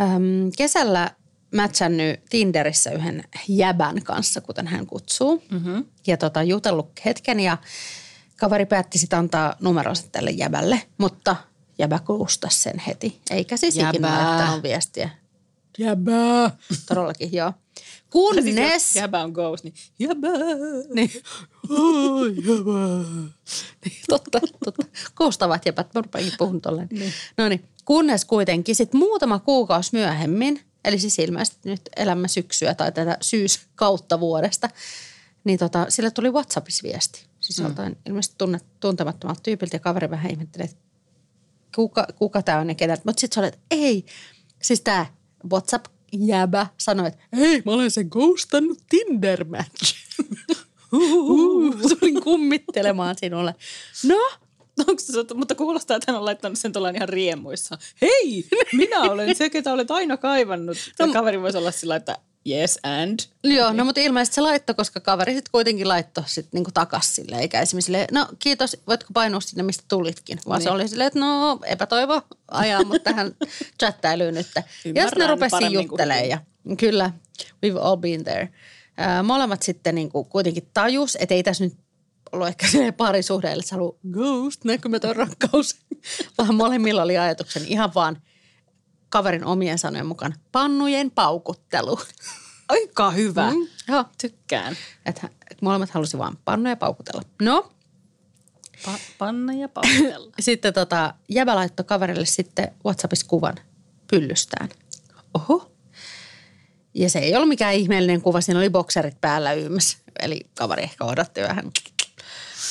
äm, 0.00 0.50
kesällä 0.56 1.10
mätsännyt 1.50 2.20
Tinderissä 2.30 2.90
yhden 2.90 3.24
jäbän 3.48 4.02
kanssa, 4.02 4.40
kuten 4.40 4.66
hän 4.66 4.86
kutsuu. 4.86 5.42
Mm-hmm. 5.50 5.84
Ja 6.06 6.16
tota, 6.16 6.42
jutellut 6.42 6.90
hetken 7.04 7.40
ja 7.40 7.58
kaveri 8.36 8.66
päätti 8.66 8.98
sitten 8.98 9.18
antaa 9.18 9.56
numeronsa 9.60 10.06
tälle 10.12 10.30
jäbälle, 10.30 10.82
mutta 10.98 11.36
jäbä 11.78 11.98
kuustasi 11.98 12.58
sen 12.58 12.78
heti. 12.78 13.20
Eikä 13.30 13.56
siis 13.56 13.76
ikinä 13.76 13.90
Jäbää. 14.08 14.26
laittanut 14.26 14.62
viestiä. 14.62 15.10
Jäbää. 15.78 16.56
Todellakin, 16.88 17.32
joo. 17.32 17.52
Kunnes... 18.10 18.44
Siis 18.44 18.96
jäbä 18.96 19.22
on 19.22 19.32
ghost, 19.32 19.64
niin 19.64 19.74
jäbä. 19.98 20.28
Niin. 20.94 21.10
Oh, 21.70 22.26
jäbä. 22.26 23.04
Niin, 23.84 23.96
totta, 24.08 24.40
totta. 24.64 24.86
Koostavat 25.14 25.66
jäbät, 25.66 25.94
mä 25.94 26.00
rupeankin 26.00 26.34
puhun 26.38 26.60
tolleen. 26.60 26.88
Niin. 26.90 27.12
No 27.36 27.48
niin, 27.48 27.64
kunnes 27.84 28.24
kuitenkin 28.24 28.74
sitten 28.74 28.98
muutama 28.98 29.38
kuukausi 29.38 29.90
myöhemmin, 29.92 30.60
eli 30.84 30.98
siis 30.98 31.18
ilmeisesti 31.18 31.68
nyt 31.70 31.80
elämme 31.96 32.28
syksyä 32.28 32.74
tai 32.74 32.92
tätä 32.92 33.16
syyskautta 33.20 34.20
vuodesta, 34.20 34.68
niin 35.44 35.58
tota, 35.58 35.86
sille 35.88 36.10
tuli 36.10 36.30
WhatsAppissa 36.30 36.82
viesti. 36.82 37.26
Siis 37.40 37.58
mm. 37.58 37.64
joltain 37.64 37.96
ilmeisesti 38.06 38.34
tunne, 38.38 38.60
tuntemattomalta 38.80 39.42
tyypiltä 39.42 39.76
ja 39.76 39.80
kaveri 39.80 40.10
vähän 40.10 40.30
ihmetteli, 40.30 40.64
että 40.64 40.76
kuka, 41.74 42.06
kuka 42.16 42.42
tämä 42.42 42.58
on 42.58 42.68
ja 42.68 42.74
ketä. 42.74 42.98
Mutta 43.04 43.20
sitten 43.20 43.34
sä 43.34 43.40
olet, 43.40 43.58
ei, 43.70 44.06
siis 44.62 44.80
tämä 44.80 45.06
WhatsApp 45.50 45.86
jäbä 46.12 46.66
sanoi, 46.78 47.08
että 47.08 47.22
hei, 47.36 47.62
mä 47.66 47.72
olen 47.72 47.90
sen 47.90 48.08
ghostannut 48.10 48.78
Tinder 48.88 49.44
match. 49.44 49.94
Tulin 51.88 52.22
kummittelemaan 52.22 53.16
sinulle. 53.18 53.54
No, 54.04 54.30
Onko 54.88 55.02
se, 55.02 55.34
mutta 55.34 55.54
kuulostaa, 55.54 55.96
että 55.96 56.12
hän 56.12 56.18
on 56.18 56.24
laittanut 56.24 56.58
sen 56.58 56.72
tuolla 56.72 56.90
ihan 56.90 57.08
riemuissa. 57.08 57.78
Hei, 58.02 58.44
minä 58.72 59.00
olen 59.00 59.36
se, 59.36 59.50
ketä 59.50 59.72
olet 59.72 59.90
aina 59.90 60.16
kaivannut. 60.16 60.76
No, 60.98 61.06
ja 61.06 61.12
kaveri 61.12 61.40
voisi 61.42 61.58
olla 61.58 61.70
sillä, 61.70 61.96
että 61.96 62.18
yes 62.48 62.78
and. 62.82 63.18
Joo, 63.44 63.72
no 63.72 63.84
mutta 63.84 64.00
ilmeisesti 64.00 64.34
se 64.34 64.40
laittoi, 64.40 64.74
koska 64.74 65.00
kaveri 65.00 65.34
sitten 65.34 65.50
kuitenkin 65.52 65.88
laittoi 65.88 66.24
sit 66.26 66.46
niinku 66.52 66.70
takas 66.74 67.14
sille, 67.14 67.36
eikä 67.38 67.60
esimerkiksi 67.60 67.86
silleen, 67.86 68.06
no 68.12 68.26
kiitos, 68.38 68.76
voitko 68.86 69.08
painua 69.14 69.40
sinne, 69.40 69.62
mistä 69.62 69.84
tulitkin. 69.88 70.38
Vaan 70.48 70.58
niin. 70.58 70.64
se 70.64 70.70
Niin. 70.70 70.74
oli 70.74 70.88
silleen, 70.88 71.06
että 71.06 71.18
no 71.20 71.58
epätoivo 71.66 72.22
ajaa 72.50 72.84
mut 72.84 73.02
tähän 73.02 73.34
chattailuun 73.80 74.34
nyt. 74.34 74.46
ja 74.54 74.62
sitten 74.62 74.94
ne 74.94 75.00
Ymmärrän 75.00 75.28
rupesi 75.28 75.72
juttelemaan 75.72 76.28
ja 76.28 76.38
kyllä, 76.78 77.10
we've 77.66 77.78
all 77.80 77.96
been 77.96 78.24
there. 78.24 78.48
Ää, 78.96 79.22
molemmat 79.22 79.62
sitten 79.62 79.94
niinku 79.94 80.24
kuitenkin 80.24 80.68
tajus, 80.74 81.16
että 81.20 81.34
ei 81.34 81.42
tässä 81.42 81.64
nyt 81.64 81.74
ollut 82.32 82.48
ehkä 82.52 82.68
se 82.68 82.92
parisuhde, 82.92 83.52
että 83.52 83.66
sä 83.66 83.74
haluat 83.76 83.96
ghost, 84.10 84.64
näkymätön 84.64 85.16
rakkaus, 85.16 85.76
vaan 86.38 86.54
molemmilla 86.54 87.02
oli 87.02 87.18
ajatuksen 87.18 87.66
ihan 87.66 87.94
vaan 87.94 88.22
kaverin 89.08 89.44
omien 89.44 89.78
sanojen 89.78 90.06
mukaan 90.06 90.34
pannujen 90.52 91.10
paukuttelu. 91.10 92.00
Aika 92.68 93.10
hyvä. 93.10 93.50
Mm, 93.50 93.66
joo, 93.88 94.04
Tykkään. 94.20 94.76
että 95.06 95.28
molemmat 95.62 95.90
halusi 95.90 96.18
vaan 96.18 96.38
pannuja 96.44 96.76
paukutella. 96.76 97.22
No, 97.42 97.72
Pa- 98.86 99.00
panna 99.18 99.52
ja 99.52 99.68
pautella. 99.68 100.32
sitten 100.40 100.74
tota, 100.74 101.14
jäbä 101.28 101.54
laittoi 101.54 101.84
kaverille 101.84 102.26
sitten 102.26 102.74
WhatsAppissa 102.84 103.26
kuvan 103.26 103.54
pyllystään. 104.10 104.68
Oho. 105.34 105.72
Ja 106.94 107.10
se 107.10 107.18
ei 107.18 107.36
ollut 107.36 107.48
mikään 107.48 107.74
ihmeellinen 107.74 108.22
kuva, 108.22 108.40
siinä 108.40 108.60
oli 108.60 108.70
bokserit 108.70 109.20
päällä 109.20 109.52
yms. 109.52 109.98
Eli 110.20 110.40
kaveri 110.58 110.82
ehkä 110.82 111.04
odotti 111.04 111.40
vähän. 111.40 111.70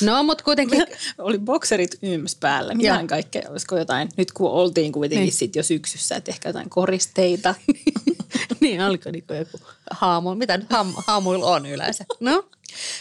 No, 0.02 0.22
mutta 0.22 0.44
kuitenkin... 0.44 0.86
oli 1.18 1.38
bokserit 1.38 1.98
yms 2.02 2.36
päällä. 2.36 2.74
Mitään 2.74 3.06
kaikkea, 3.06 3.50
olisiko 3.50 3.78
jotain, 3.78 4.08
nyt 4.16 4.32
kun 4.32 4.50
oltiin 4.50 4.92
kuitenkin 4.92 5.24
niin. 5.24 5.32
sit 5.32 5.56
jo 5.56 5.62
syksyssä, 5.62 6.16
että 6.16 6.30
ehkä 6.30 6.48
jotain 6.48 6.70
koristeita. 6.70 7.54
niin, 8.60 8.82
oliko 8.82 9.10
niin 9.10 9.24
joku 9.38 9.60
haamu, 9.90 10.34
mitä 10.34 10.56
nyt 10.56 10.70
haam, 10.70 10.94
haamuilla 11.06 11.46
on 11.46 11.66
yleensä. 11.66 12.04
No, 12.20 12.48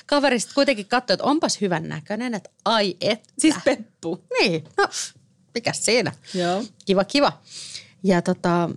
kaveri 0.05 0.39
sitten 0.39 0.55
kuitenkin 0.55 0.85
katsoi, 0.85 1.13
että 1.13 1.23
onpas 1.23 1.61
hyvän 1.61 1.89
näköinen, 1.89 2.33
että 2.33 2.49
ai 2.65 2.97
et. 3.01 3.33
Siis 3.39 3.55
peppu. 3.65 4.23
Niin, 4.39 4.63
no, 4.77 4.87
mikä 5.53 5.73
siinä. 5.73 6.11
Joo. 6.33 6.63
Kiva, 6.85 7.03
kiva. 7.03 7.41
Ja 8.03 8.21
tota, 8.21 8.69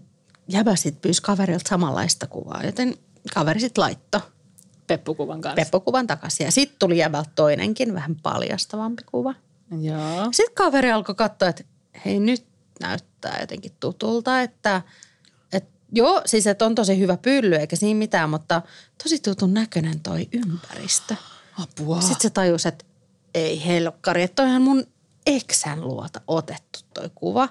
jäbä 0.49 0.76
sitten 0.76 1.00
pyysi 1.00 1.23
kaverilta 1.23 1.69
samanlaista 1.69 2.26
kuvaa, 2.26 2.62
joten 2.64 2.97
kaveri 3.35 3.61
sitten 3.61 3.83
laittoi 3.83 4.21
Peppukuvan 4.86 5.40
kanssa. 5.40 5.64
Peppukuvan 5.64 6.06
takaisin. 6.06 6.44
Ja 6.44 6.52
sitten 6.52 6.78
tuli 6.78 6.98
jäbältä 6.98 7.30
toinenkin, 7.34 7.94
vähän 7.94 8.16
paljastavampi 8.22 9.02
kuva. 9.06 9.34
Joo. 9.80 10.28
Sitten 10.32 10.54
kaveri 10.54 10.92
alkoi 10.92 11.14
katsoa, 11.14 11.48
että 11.48 11.64
hei 12.06 12.20
nyt 12.20 12.46
näyttää 12.80 13.40
jotenkin 13.40 13.72
tutulta, 13.80 14.40
että, 14.40 14.82
että 15.52 15.70
joo, 15.92 16.22
siis 16.26 16.46
että 16.46 16.66
on 16.66 16.74
tosi 16.74 16.98
hyvä 16.98 17.16
pylly 17.16 17.56
eikä 17.56 17.76
siinä 17.76 17.98
mitään, 17.98 18.30
mutta 18.30 18.62
tosi 19.02 19.18
tutun 19.18 19.54
näköinen 19.54 20.00
toi 20.00 20.28
ympäristö. 20.32 21.14
Apua. 21.58 22.00
Sitten 22.00 22.20
se 22.20 22.30
tajusi, 22.30 22.68
että 22.68 22.84
ei 23.34 23.66
helkkari, 23.66 24.22
että 24.22 24.42
toihan 24.42 24.62
mun 24.62 24.86
eksän 25.26 25.80
luota 25.80 26.20
otettu 26.26 26.80
toi 26.94 27.10
kuva. 27.14 27.48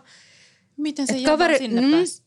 Miten 0.78 1.08
se 1.08 1.24
kaveri, 1.26 1.58
sinne 1.58 1.82
mm, 1.82 1.92
pääsi? 1.92 2.22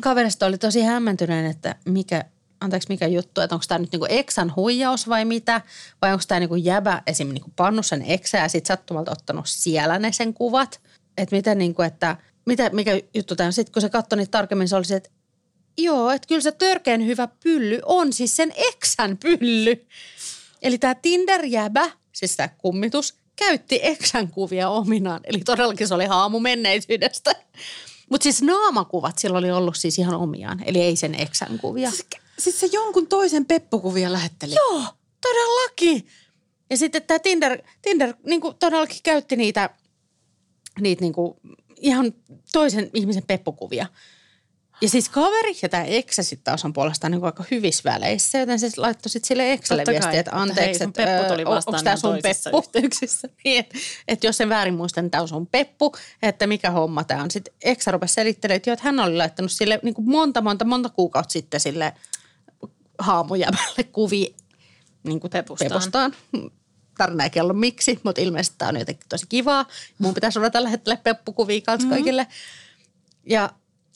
Kaverista 0.00 0.46
oli 0.46 0.58
tosi 0.58 0.82
hämmentyneen, 0.82 1.46
että 1.46 1.74
mikä, 1.84 2.24
anteeksi 2.62 2.88
mikä 2.88 3.06
juttu, 3.06 3.40
että 3.40 3.54
onko 3.54 3.64
tämä 3.68 3.78
nyt 3.78 3.92
niinku 3.92 4.06
eksän 4.08 4.56
huijaus 4.56 5.08
vai 5.08 5.24
mitä, 5.24 5.60
vai 6.02 6.12
onko 6.12 6.24
tämä 6.28 6.40
niinku 6.40 6.56
jäbä 6.56 7.02
esim. 7.06 7.28
Niinku 7.28 7.52
pannut 7.56 7.86
sen 7.86 8.02
eksä 8.02 8.38
ja 8.38 8.48
sitten 8.48 8.76
sattumalta 8.76 9.12
ottanut 9.12 9.44
siellä 9.48 9.98
ne 9.98 10.12
sen 10.12 10.34
kuvat. 10.34 10.80
Että 11.16 11.36
miten 11.36 11.58
niinku, 11.58 11.82
että 11.82 12.16
mitä, 12.46 12.70
mikä 12.70 13.00
juttu 13.14 13.36
tämä 13.36 13.46
on. 13.46 13.52
Sitten 13.52 13.72
kun 13.72 13.82
se 13.82 13.88
katsoi 13.88 14.16
niitä 14.16 14.30
tarkemmin, 14.30 14.68
se 14.68 14.76
oli 14.76 14.84
se, 14.84 14.96
että 14.96 15.10
joo, 15.78 16.10
että 16.10 16.28
kyllä 16.28 16.40
se 16.40 16.52
törkeän 16.52 17.06
hyvä 17.06 17.28
pylly 17.42 17.80
on 17.84 18.12
siis 18.12 18.36
sen 18.36 18.52
eksän 18.56 19.16
pylly. 19.16 19.86
Eli 20.62 20.78
tämä 20.78 20.94
Tinder-jäbä, 20.94 21.90
siis 22.12 22.36
tämä 22.36 22.48
kummitus, 22.48 23.14
käytti 23.36 23.80
eksän 23.82 24.28
kuvia 24.28 24.68
ominaan. 24.68 25.20
Eli 25.24 25.38
todellakin 25.38 25.88
se 25.88 25.94
oli 25.94 26.06
haamu 26.06 26.40
menneisyydestä. 26.40 27.34
Mutta 28.10 28.22
siis 28.22 28.42
naamakuvat 28.42 29.18
sillä 29.18 29.38
oli 29.38 29.50
ollut 29.50 29.76
siis 29.76 29.98
ihan 29.98 30.14
omiaan, 30.14 30.62
eli 30.66 30.80
ei 30.80 30.96
sen 30.96 31.14
eksän 31.14 31.58
kuvia. 31.58 31.90
Siis, 31.90 32.06
siis 32.38 32.60
se 32.60 32.66
jonkun 32.72 33.06
toisen 33.06 33.46
peppukuvia 33.46 34.12
lähetteli? 34.12 34.54
Joo, 34.54 34.84
todellakin. 35.20 36.06
Ja 36.70 36.76
sitten 36.76 37.02
tämä 37.02 37.18
Tinder, 37.18 37.62
Tinder 37.82 38.14
niin 38.26 38.40
kuin 38.40 38.56
todellakin 38.56 39.00
käytti 39.02 39.36
niitä, 39.36 39.70
niitä 40.80 41.00
niin 41.00 41.12
kuin 41.12 41.34
ihan 41.76 42.14
toisen 42.52 42.90
ihmisen 42.94 43.22
peppukuvia. 43.22 43.86
Ja 44.82 44.88
siis 44.88 45.08
kaveri 45.08 45.54
ja 45.62 45.68
tämä 45.68 45.84
eksä 45.84 46.22
sitten 46.22 46.44
taas 46.44 46.64
on 46.64 46.72
puolestaan 46.72 47.10
niin 47.10 47.24
aika 47.24 47.44
hyvissä 47.50 47.90
väleissä, 47.90 48.38
joten 48.38 48.58
se 48.58 48.70
laittoi 48.76 49.10
sitten 49.10 49.28
sille 49.28 49.52
eksälle 49.52 49.84
viestiä, 49.88 50.20
että 50.20 50.30
anteeksi, 50.34 50.84
että 50.84 51.04
peppu 51.04 51.32
tuli 51.32 51.44
vastaan 51.44 51.74
onko 51.74 51.84
tämä 51.84 51.96
sun 51.96 52.18
peppu? 52.22 52.58
Yhteyksissä. 52.58 53.28
niin, 53.44 53.58
että, 53.58 53.78
että 54.08 54.26
jos 54.26 54.36
sen 54.36 54.48
väärin 54.48 54.74
muistan, 54.74 55.04
niin 55.04 55.10
tämä 55.10 55.22
on 55.22 55.28
sun 55.28 55.46
peppu, 55.46 55.92
että 56.22 56.46
mikä 56.46 56.70
homma 56.70 57.04
tämä 57.04 57.22
on. 57.22 57.30
Sitten 57.30 57.54
eksä 57.62 57.90
rupesi 57.90 58.14
selittelemään, 58.14 58.56
että, 58.56 58.70
jo, 58.70 58.72
että 58.72 58.84
hän 58.84 59.00
oli 59.00 59.16
laittanut 59.16 59.52
sille 59.52 59.80
niin 59.82 59.94
kuin 59.94 60.10
monta, 60.10 60.40
monta, 60.40 60.64
monta 60.64 60.88
kuukautta 60.88 61.32
sitten 61.32 61.60
sille 61.60 61.92
haamujämälle 63.02 63.82
kuvi 63.92 64.34
niin 65.02 65.20
kuin 65.20 65.30
pepustaan. 65.30 65.68
pepustaan. 65.68 66.14
Tarina 66.98 67.24
ei 67.24 67.30
kello 67.30 67.52
miksi, 67.52 68.00
mutta 68.02 68.20
ilmeisesti 68.20 68.58
tämä 68.58 68.68
on 68.68 68.78
jotenkin 68.78 69.08
tosi 69.08 69.26
kivaa. 69.28 69.66
Mun 69.98 70.14
pitäisi 70.14 70.38
olla 70.38 70.50
tällä 70.50 70.68
hetkellä 70.68 70.96
peppukuvia 70.96 71.60
kanssa 71.60 71.88
mm-hmm. 71.88 71.94
kaikille. 71.94 72.26
Ja 73.26 73.50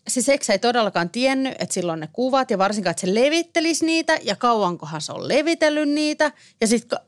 se 0.08 0.22
seksä 0.22 0.52
ei 0.52 0.58
todellakaan 0.58 1.10
tiennyt, 1.10 1.54
että 1.58 1.75
silloin 1.75 2.00
ne 2.00 2.08
kuvat 2.12 2.50
ja 2.50 2.58
varsinkaan, 2.58 2.90
että 2.90 3.00
se 3.00 3.14
levittelisi 3.14 3.86
niitä 3.86 4.18
ja 4.22 4.36
kauankohan 4.36 5.00
se 5.00 5.12
on 5.12 5.28
levitellyt 5.28 5.88
niitä. 5.88 6.32
Ja 6.60 6.66
sitten 6.66 6.98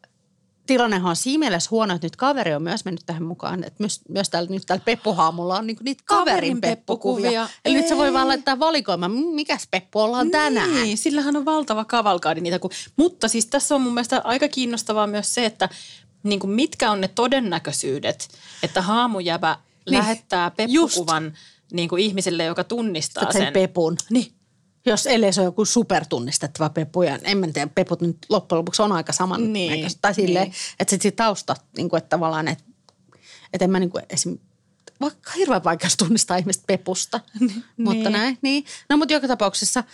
tilannehan 0.69 1.11
on 1.11 1.17
siinä 1.17 1.39
mielessä 1.39 1.69
huono, 1.71 1.95
että 1.95 2.05
nyt 2.05 2.17
kaveri 2.17 2.55
on 2.55 2.63
myös 2.63 2.85
mennyt 2.85 3.03
tähän 3.07 3.23
mukaan. 3.23 3.65
Että 3.65 3.77
myös, 3.79 4.01
myös 4.09 4.31
täällä, 4.31 4.51
nyt 4.51 4.63
täällä 4.67 4.85
Peppuhaamulla 4.85 5.59
on 5.59 5.67
niinku 5.67 5.85
niitä 5.85 6.03
kaverin, 6.07 6.27
kaverin 6.27 6.61
peppukuvia. 6.61 7.23
peppukuvia. 7.23 7.49
Eli 7.65 7.75
nyt 7.75 7.89
se 7.89 7.97
voi 7.97 8.13
vaan 8.13 8.29
laittaa 8.29 8.59
valikoimaan, 8.59 9.13
mikäs 9.13 9.69
Peppu 9.71 10.01
ollaan 10.01 10.27
niin, 10.27 10.33
tänään. 10.33 10.75
Niin, 10.75 10.99
sillähän 10.99 11.37
on 11.37 11.45
valtava 11.45 11.85
kavalkaadi 11.85 12.41
niitä. 12.41 12.59
Kun, 12.59 12.71
mutta 12.97 13.29
siis 13.29 13.47
tässä 13.47 13.75
on 13.75 13.81
mun 13.81 13.95
mielestä 13.95 14.21
aika 14.25 14.49
kiinnostavaa 14.49 15.07
myös 15.07 15.35
se, 15.35 15.45
että 15.45 15.69
niin 16.23 16.41
kuin 16.41 16.51
mitkä 16.51 16.91
on 16.91 17.01
ne 17.01 17.09
todennäköisyydet, 17.09 18.29
että 18.63 18.83
haamujävä 18.83 19.59
niin, 19.91 19.99
lähettää 19.99 20.51
peppukuvan 20.51 21.25
just 21.25 21.37
niin 21.73 21.89
kuin 21.89 22.03
ihmiselle, 22.03 22.45
joka 22.45 22.65
tunnistaa 22.65 23.33
sen. 23.33 23.43
sen 23.43 23.53
pepun. 23.53 23.97
Niin. 24.11 24.38
Jos 24.87 25.07
ellei 25.07 25.33
se 25.33 25.41
on 25.41 25.45
joku 25.45 25.65
supertunnistettava 25.65 26.71
pepu, 26.71 27.03
ja 27.03 27.19
en 27.25 27.53
tiedä, 27.53 27.71
peput 27.75 28.01
nyt 28.01 28.19
loppujen 28.29 28.59
lopuksi 28.59 28.83
on 28.83 28.93
aika 28.93 29.13
saman 29.13 29.53
niin. 29.53 29.91
Tai 30.01 30.15
silleen, 30.15 30.45
niin. 30.45 30.55
että 30.81 30.91
sitten 30.91 31.13
tausta, 31.13 31.57
niin 31.77 31.89
kuin, 31.89 31.99
että 31.99 32.09
tavallaan, 32.09 32.49
että, 32.49 32.65
että 33.53 33.65
en 33.65 33.71
mä 33.71 33.81
niin 33.81 33.91
kuin 33.91 34.05
esim, 34.11 34.39
vaikka 35.01 35.33
hirveän 35.37 35.65
vaikea 35.65 35.91
tunnistaa 35.99 36.37
ihmistä 36.37 36.65
pepusta, 36.67 37.21
niin. 37.41 37.65
mutta 37.77 38.11
näin, 38.11 38.39
niin. 38.43 38.65
No 38.89 38.97
mutta 38.97 39.15
joka 39.15 39.29
tapauksessa 39.29 39.85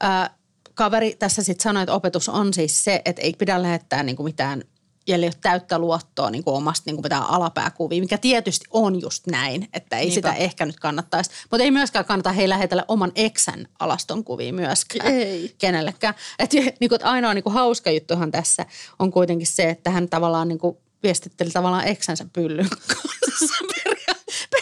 ää, 0.00 0.34
kaveri 0.74 1.16
tässä 1.18 1.42
sitten 1.42 1.62
sanoi, 1.62 1.82
että 1.82 1.94
opetus 1.94 2.28
on 2.28 2.54
siis 2.54 2.84
se, 2.84 3.02
että 3.04 3.22
ei 3.22 3.32
pidä 3.32 3.62
lähettää 3.62 4.02
niin 4.02 4.16
kuin 4.16 4.24
mitään 4.24 4.64
ole 5.08 5.30
täyttä 5.40 5.78
luottoa 5.78 6.30
niin 6.30 6.44
kuin 6.44 6.56
omasta 6.56 6.82
niin 6.86 6.96
kuin 6.96 7.04
mitään 7.04 7.22
alapääkuvia, 7.22 8.00
mikä 8.00 8.18
tietysti 8.18 8.64
on 8.70 9.00
just 9.00 9.26
näin, 9.26 9.68
että 9.72 9.98
ei 9.98 10.04
Niinpä. 10.04 10.14
sitä 10.14 10.32
ehkä 10.34 10.66
nyt 10.66 10.80
kannattaisi. 10.80 11.30
Mutta 11.50 11.64
ei 11.64 11.70
myöskään 11.70 12.04
kannata 12.04 12.32
hei 12.32 12.48
lähetellä 12.48 12.84
oman 12.88 13.12
eksän 13.14 13.68
alaston 13.78 14.24
kuvia 14.24 14.52
myöskään 14.52 15.14
ei. 15.14 15.54
kenellekään. 15.58 16.14
Et, 16.38 16.52
niin 16.52 16.88
kuin, 16.88 17.04
ainoa 17.04 17.34
niin 17.34 17.44
kuin 17.44 17.54
hauska 17.54 17.90
juttuhan 17.90 18.30
tässä 18.30 18.66
on 18.98 19.10
kuitenkin 19.10 19.46
se, 19.46 19.70
että 19.70 19.90
hän 19.90 20.08
tavallaan 20.08 20.48
niin 20.48 20.58
kuin 20.58 20.76
viestitteli 21.02 21.50
tavallaan 21.50 21.86
eksänsä 21.86 22.26
pyllyn 22.32 22.68
kanssa 22.86 23.64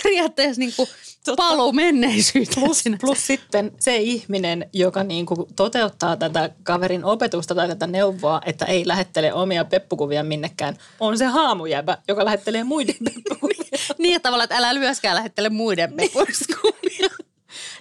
periaatteessa 0.03 0.61
niin 0.61 0.73
kuin 0.77 0.89
paluu 1.37 1.73
menneisyyteen. 1.73 2.65
Plus, 2.65 2.83
plus 3.01 3.27
sitten 3.27 3.73
se 3.81 3.97
ihminen, 3.97 4.71
joka 4.73 5.05
niin 5.05 5.27
kuin 5.27 5.55
toteuttaa 5.57 6.17
tätä 6.17 6.51
kaverin 6.63 7.05
opetusta 7.05 7.55
tai 7.55 7.69
tätä 7.69 7.87
neuvoa, 7.87 8.41
että 8.47 8.65
ei 8.65 8.87
lähettele 8.87 9.33
omia 9.33 9.65
peppukuvia 9.65 10.25
minnekään, 10.25 10.77
on 11.01 11.19
se 11.19 11.25
haamujäbä, 11.25 11.99
joka 12.09 12.25
lähettelee 12.25 12.65
muiden 12.65 12.97
peppukuvia. 13.15 13.79
niin, 13.99 14.17
että 14.17 14.29
tavallaan, 14.29 14.45
että 14.45 14.57
älä 14.57 14.79
myöskään 14.79 15.17
lähettele 15.17 15.49
muiden 15.49 15.93
peppukuvia. 15.93 17.09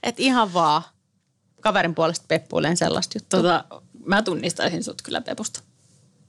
että 0.03 0.21
ihan 0.21 0.53
vaan 0.53 0.81
kaverin 1.61 1.95
puolesta 1.95 2.25
peppuilen 2.27 2.77
sellaista 2.77 3.17
juttua. 3.17 3.39
Tota, 3.39 3.81
mä 4.05 4.21
tunnistaisin 4.21 4.83
sut 4.83 5.01
kyllä 5.01 5.21
pepusta. 5.21 5.61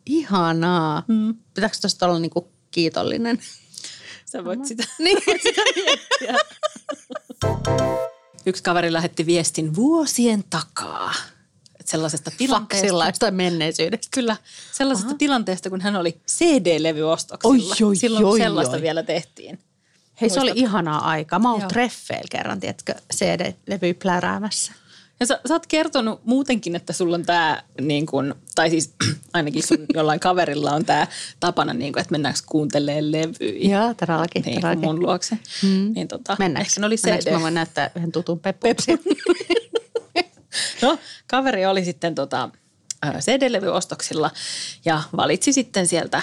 Ihanaa. 0.06 1.02
Hmm. 1.08 1.34
Pitääkö 1.54 1.76
tuosta 1.80 2.06
olla 2.06 2.18
niinku 2.18 2.48
kiitollinen? 2.70 3.38
Sä 4.32 4.44
voit 4.44 4.64
sitä, 4.64 4.84
niin. 4.98 5.18
voit 5.26 5.42
sitä 5.42 5.62
miettiä. 5.76 6.34
Yksi 8.46 8.62
kaveri 8.62 8.92
lähetti 8.92 9.26
viestin 9.26 9.74
vuosien 9.74 10.44
takaa. 10.50 11.14
sellaisesta 11.84 12.30
tilanteesta. 12.38 12.86
Faksilla 12.88 13.30
menneisyydestä. 13.30 14.08
Kyllä. 14.10 14.36
Sellaisesta 14.72 15.08
Aha. 15.08 15.18
tilanteesta, 15.18 15.70
kun 15.70 15.80
hän 15.80 15.96
oli 15.96 16.20
CD-levyostoksilla. 16.30 17.74
Oi, 17.80 17.88
oi, 17.88 17.96
Silloin 17.96 18.24
oi, 18.24 18.38
sellaista 18.38 18.76
oi. 18.76 18.82
vielä 18.82 19.02
tehtiin. 19.02 19.58
Hei, 20.20 20.28
Muistatko? 20.28 20.46
se 20.46 20.52
oli 20.52 20.60
ihanaa 20.60 21.08
aikaa. 21.08 21.38
Mä 21.38 21.52
oon 21.52 21.68
treffeillä 21.68 22.28
kerran, 22.30 22.60
tiedätkö, 22.60 22.94
CD-levy 23.14 23.94
pläräämässä. 23.94 24.72
Ja 25.20 25.26
sä, 25.26 25.40
sä 25.48 25.54
oot 25.54 25.66
kertonut 25.66 26.20
muutenkin, 26.24 26.76
että 26.76 26.92
sulla 26.92 27.14
on 27.14 27.22
tämä, 27.22 27.62
niin 27.80 28.06
kun, 28.06 28.34
tai 28.54 28.70
siis 28.70 28.94
ainakin 29.32 29.62
sun 29.62 29.86
jollain 29.94 30.20
kaverilla 30.20 30.70
on 30.70 30.84
tämä 30.84 31.06
tapana, 31.40 31.74
niin 31.74 31.92
kun, 31.92 32.00
että 32.00 32.12
mennäänkö 32.12 32.40
kuuntelemaan 32.46 33.12
levyjä. 33.12 33.78
Joo, 33.78 33.94
todellakin. 33.94 34.42
Niin, 34.42 34.60
todellakin. 34.60 34.84
mun 34.84 35.00
luokse. 35.00 35.38
Mm. 35.62 35.92
Niin, 35.94 36.08
tota, 36.08 36.36
mennäänkö? 36.38 36.68
Ehkä 36.68 36.80
ne 36.80 36.86
oli 36.86 36.96
CD. 36.96 37.32
Mä 37.32 37.40
voin 37.40 37.54
näyttää 37.54 37.90
yhden 37.96 38.12
tutun 38.12 38.40
peppuksen. 38.40 38.98
no, 40.82 40.98
kaveri 41.26 41.66
oli 41.66 41.84
sitten 41.84 42.14
tota, 42.14 42.50
CD-levyostoksilla 43.20 44.30
ja 44.84 45.02
valitsi 45.16 45.52
sitten 45.52 45.86
sieltä 45.86 46.22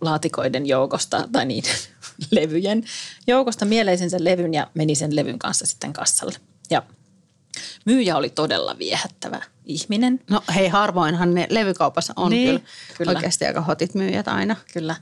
laatikoiden 0.00 0.66
joukosta, 0.66 1.28
tai 1.32 1.46
niin, 1.46 1.64
levyjen 2.30 2.84
joukosta 3.26 3.64
mieleisensä 3.64 4.16
levyn 4.20 4.54
ja 4.54 4.70
meni 4.74 4.94
sen 4.94 5.16
levyn 5.16 5.38
kanssa 5.38 5.66
sitten 5.66 5.92
kassalle. 5.92 6.38
Ja 6.70 6.82
myyjä 7.84 8.16
oli 8.16 8.28
todella 8.30 8.78
viehättävä 8.78 9.42
ihminen. 9.64 10.20
No 10.30 10.42
hei, 10.54 10.68
harvoinhan 10.68 11.34
ne 11.34 11.46
levykaupassa 11.50 12.12
on 12.16 12.30
Niin, 12.30 12.48
kyllä, 12.48 12.62
kyllä. 12.98 13.12
oikeasti 13.12 13.46
aika 13.46 13.60
hotit 13.60 13.94
myyjät 13.94 14.28
aina. 14.28 14.56
Kyllä. 14.72 14.96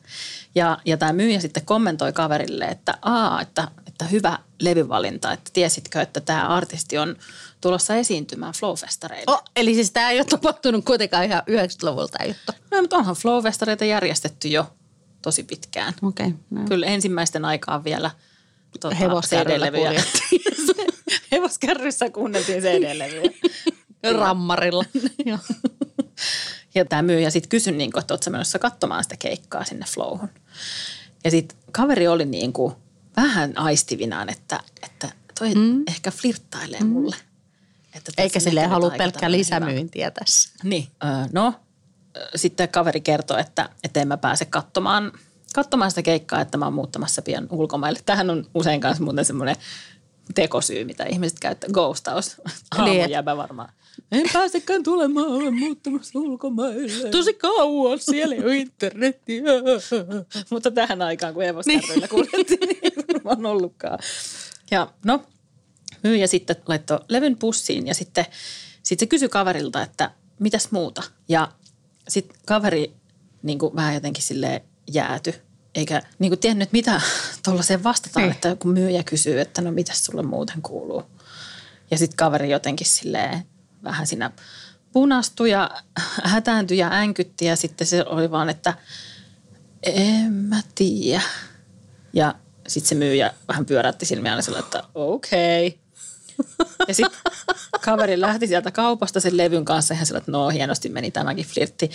Ja, 0.55 0.79
ja 0.85 0.97
tämä 0.97 1.13
myyjä 1.13 1.41
sitten 1.41 1.65
kommentoi 1.65 2.13
kaverille, 2.13 2.65
että 2.65 2.99
aa, 3.03 3.41
että, 3.41 3.69
että 3.87 4.05
hyvä 4.05 4.39
levyvalinta, 4.61 5.33
että 5.33 5.51
tiesitkö, 5.53 6.01
että 6.01 6.21
tämä 6.21 6.49
artisti 6.49 6.99
on 6.99 7.17
tulossa 7.61 7.97
esiintymään 7.97 8.53
Flowfestareille. 8.53 9.33
Oh, 9.35 9.43
eli 9.57 9.75
siis 9.75 9.91
tämä 9.91 10.11
ei 10.11 10.19
ole 10.19 10.25
tapahtunut 10.25 10.85
kuitenkaan 10.85 11.25
ihan 11.25 11.43
90-luvulta 11.51 12.19
tämä 12.19 12.29
juttu. 12.29 12.53
No 12.71 12.81
mutta 12.81 12.97
onhan 12.97 13.17
Flowfestareita 13.17 13.85
järjestetty 13.85 14.49
jo 14.49 14.73
tosi 15.23 15.43
pitkään. 15.43 15.95
Okei. 16.03 16.27
Okay, 16.27 16.39
no. 16.51 16.65
Kyllä 16.69 16.87
ensimmäisten 16.87 17.45
aikaan 17.45 17.85
vielä 17.85 18.11
Hevoskärryllä 19.01 19.67
CD-levyjä. 19.67 20.03
Hevoskärryssä 21.33 22.11
kuunneltiin 22.11 22.63
CD-levyjä. 22.63 23.33
Rammarilla. 24.21 24.85
Joo. 25.27 25.39
Ja 26.75 26.85
tämä 26.85 27.03
myyjä 27.03 27.31
sitten 27.31 27.49
kysyi, 27.49 27.73
niin 27.73 27.93
kuin, 27.93 28.01
että 28.01 28.15
ootko 28.15 28.25
sä 28.25 28.31
menossa 28.31 28.59
katsomaan 28.59 29.03
sitä 29.03 29.17
keikkaa 29.17 29.65
sinne 29.65 29.87
flowhun. 29.95 30.29
Ja 31.25 31.31
sitten 31.31 31.59
kaveri 31.73 32.09
oli 32.09 32.25
niin 32.25 32.53
kuin 32.53 32.75
vähän 33.17 33.59
aistivinaan, 33.59 34.29
että, 34.29 34.61
että 34.83 35.09
toi 35.39 35.55
mm. 35.55 35.83
ehkä 35.89 36.11
flirttailee 36.11 36.81
mm. 36.81 36.87
mulle. 36.87 37.17
Että 37.85 38.13
tässä 38.13 38.23
Eikä 38.23 38.41
silleen 38.41 38.65
ehkä 38.65 38.75
halua 38.75 38.91
pelkkää 38.91 39.31
lisämyyntiä 39.31 40.11
tässä. 40.11 40.51
Hyvä. 40.65 40.71
Niin, 40.71 40.89
öö, 41.05 41.11
no 41.33 41.55
sitten 42.35 42.69
kaveri 42.69 43.01
kertoi, 43.01 43.41
että, 43.41 43.69
että 43.85 44.01
en 44.01 44.09
mä 44.09 44.17
pääse 44.17 44.45
katsomaan, 44.45 45.13
katsomaan 45.55 45.91
sitä 45.91 46.03
keikkaa, 46.03 46.41
että 46.41 46.59
mä 46.59 46.65
oon 46.65 46.75
muuttamassa 46.75 47.23
pian 47.23 47.47
ulkomaille. 47.51 48.01
Tähän 48.07 48.31
on 48.31 48.47
usein 48.55 48.81
kanssa 48.81 49.05
muuten 49.05 49.25
semmoinen 49.25 49.57
tekosyy, 50.35 50.85
mitä 50.85 51.05
ihmiset 51.05 51.41
käyttää, 51.41 51.71
ghostaus. 51.73 52.41
Aamujäbä 52.71 53.37
varmaan. 53.37 53.73
En 54.13 54.27
pääsekään 54.33 54.83
tulemaan, 54.83 55.29
olen 55.29 55.55
muuttamassa 55.55 56.19
ulkomaille. 56.19 57.11
Tosi 57.11 57.35
kauan, 57.35 57.99
siellä 57.99 58.35
ei 58.35 58.45
ole 58.45 58.57
internetiä. 58.57 59.43
Mutta 60.51 60.71
tähän 60.71 61.03
aikaan, 61.03 61.35
kun 61.35 61.43
hevostarroilla 61.43 62.09
kuljettiin, 62.09 62.61
niin 62.61 62.79
ei 62.83 62.93
varmaan 63.25 63.47
ollutkaan. 63.47 63.99
Ja 64.71 64.93
no, 65.05 65.23
myyjä 66.03 66.27
sitten 66.27 66.57
laittoi 66.67 67.01
levyn 67.09 67.37
pussiin 67.37 67.87
ja 67.87 67.95
sitten, 67.95 68.25
sitten 68.83 69.07
se 69.07 69.11
kysyi 69.11 69.29
kaverilta, 69.29 69.83
että 69.83 70.11
mitäs 70.39 70.71
muuta. 70.71 71.03
Ja 71.29 71.53
sitten 72.09 72.39
kaveri 72.47 72.93
niin 73.43 73.59
kuin 73.59 73.77
vähän 73.77 73.95
jotenkin 73.95 74.23
sille 74.23 74.63
jääty, 74.93 75.35
eikä 75.75 76.03
niin 76.19 76.31
kuin 76.31 76.39
tiennyt, 76.39 76.73
mitä 76.73 77.01
tuollaiseen 77.45 77.85
vastataan, 77.85 78.23
Niin. 78.23 78.33
että 78.35 78.57
kun 78.57 78.73
myyjä 78.73 79.03
kysyy, 79.03 79.41
että 79.41 79.63
no 79.63 79.71
mitäs 79.73 80.05
sulle 80.05 80.23
muuten 80.23 80.63
kuuluu. 80.63 81.03
Ja 81.91 81.99
sitten 81.99 82.17
kaveri 82.17 82.51
jotenkin 82.51 82.87
silleen 82.87 83.47
vähän 83.85 84.07
siinä 84.07 84.31
punastui 84.93 85.51
ja 85.51 85.71
hätääntyi 86.25 86.79
ja 86.79 86.93
änkytti 86.93 87.45
ja 87.45 87.57
sitten 87.57 87.87
se 87.87 88.05
oli 88.07 88.31
vaan, 88.31 88.49
että 88.49 88.75
en 89.83 90.33
mä 90.33 90.61
tiedä. 90.75 91.23
Ja 92.13 92.35
sitten 92.69 92.89
se 92.89 92.95
myyjä 92.95 93.35
vähän 93.49 93.67
pyörätti 93.67 94.07
silmiään 94.07 94.39
ja 94.39 94.43
sanoi, 94.43 94.61
että 94.61 94.83
okei. 94.95 95.67
Okay. 95.67 95.79
Ja 96.89 96.95
sitten 96.95 97.21
kaveri 97.85 98.21
lähti 98.21 98.47
sieltä 98.47 98.71
kaupasta 98.71 99.21
sen 99.21 99.37
levyn 99.37 99.65
kanssa 99.65 99.95
ja 99.95 100.05
sanoi, 100.05 100.19
että 100.19 100.33
no 100.33 100.49
hienosti 100.49 100.89
meni 100.89 101.11
tämäkin 101.11 101.47
flirtti. 101.47 101.91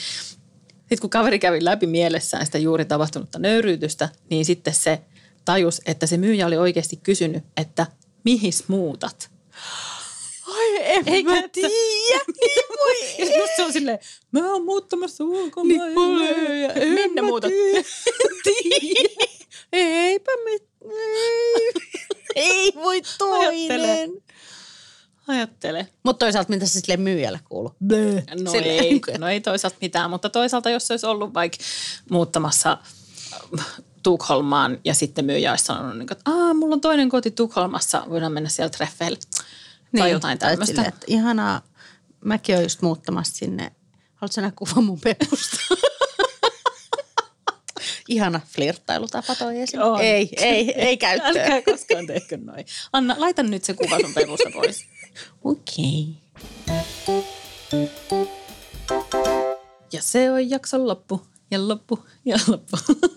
Sitten 0.89 1.01
kun 1.01 1.09
kaveri 1.09 1.39
kävi 1.39 1.65
läpi 1.65 1.87
mielessään 1.87 2.45
sitä 2.45 2.57
juuri 2.57 2.85
tapahtunutta 2.85 3.39
nöyryytystä, 3.39 4.09
niin 4.29 4.45
sitten 4.45 4.73
se 4.73 5.01
tajus, 5.45 5.81
että 5.85 6.05
se 6.05 6.17
myyjä 6.17 6.47
oli 6.47 6.57
oikeasti 6.57 6.99
kysynyt, 7.03 7.43
että 7.57 7.87
mihis 8.23 8.67
muutat? 8.67 9.29
Ai 10.47 10.91
en 10.91 11.07
Eikä 11.07 11.29
mä 11.29 11.47
tiedä. 11.47 11.69
Niin 12.27 12.65
voi 12.69 12.95
Ja 13.19 13.25
sit 13.25 13.35
musta 13.35 13.55
se 13.55 13.63
on 13.63 13.73
silleen, 13.73 13.99
mä 14.31 14.51
oon 14.51 14.65
muuttamassa 14.65 15.23
ulkomaille. 15.23 16.75
Niin 16.77 16.93
Minne 16.93 17.21
muutat? 17.21 17.51
Eipä 19.73 20.31
me... 20.43 20.51
Ei, 22.35 22.63
ei 22.65 22.71
voi 22.75 23.01
toinen. 23.17 23.47
Ajattele. 23.47 24.09
Mutta 26.03 26.25
toisaalta 26.25 26.49
mitä 26.49 26.65
se 26.65 26.79
sille 26.79 26.97
myyjälle 26.97 27.39
kuuluu? 27.49 27.75
No 28.43 28.51
Silleen. 28.51 28.83
ei, 28.83 29.01
no 29.17 29.27
ei 29.27 29.41
toisaalta 29.41 29.77
mitään, 29.81 30.09
mutta 30.09 30.29
toisaalta 30.29 30.69
jos 30.69 30.87
se 30.87 30.93
olisi 30.93 31.05
ollut 31.05 31.33
vaikka 31.33 31.57
muuttamassa 32.09 32.77
äh, 33.59 33.65
Tukholmaan 34.03 34.77
ja 34.85 34.93
sitten 34.93 35.25
myyjä 35.25 35.51
olisi 35.51 35.65
sanonut, 35.65 35.97
niin 35.97 36.07
kuin, 36.07 36.17
että 36.17 36.31
Aa, 36.31 36.53
mulla 36.53 36.73
on 36.75 36.81
toinen 36.81 37.09
koti 37.09 37.31
Tukholmassa, 37.31 38.03
voidaan 38.09 38.31
mennä 38.31 38.49
siellä 38.49 38.69
treffeille. 38.69 39.17
tai 39.97 40.11
jotain 40.11 40.39
tai 40.39 40.49
tämmöistä. 40.51 40.81
että 40.83 41.05
ihanaa, 41.07 41.61
mäkin 42.25 42.55
olen 42.55 42.65
just 42.65 42.81
muuttamassa 42.81 43.35
sinne. 43.35 43.71
Haluatko 44.15 44.41
nähdä 44.41 44.53
kuvan 44.55 44.83
mun 44.83 44.99
pepusta? 44.99 45.57
Ihana 48.07 48.41
flirttailutapa 48.47 49.35
toi 49.35 49.59
esiin. 49.61 49.81
On. 49.81 50.01
Ei, 50.01 50.29
ei, 50.37 50.73
ei 50.81 50.97
käyttöön. 51.07 51.37
Älkää 51.37 51.61
koskaan 51.61 52.07
tehkö 52.07 52.37
noin. 52.37 52.65
Anna, 52.93 53.15
laita 53.17 53.43
nyt 53.43 53.63
se 53.63 53.73
kuva 53.73 53.99
sun 53.99 54.13
pevusta 54.13 54.49
pois. 54.53 54.85
Okei. 55.43 56.07
Ja 59.93 60.01
se 60.01 60.31
on 60.31 60.49
jakson 60.49 60.87
loppu 60.87 61.27
ja 61.51 61.67
loppu 61.67 62.05
ja 62.25 62.37
loppu. 62.47 62.77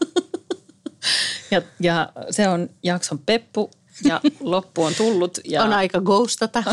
ja, 1.50 1.62
ja 1.81 2.12
se 2.31 2.48
on 2.48 2.70
jakson 2.83 3.18
peppu 3.18 3.70
ja 4.05 4.20
loppu 4.40 4.83
on 4.83 4.94
tullut. 4.94 5.38
Ja 5.44 5.64
On 5.64 5.72
aika 5.72 6.00
ghostata. 6.00 6.64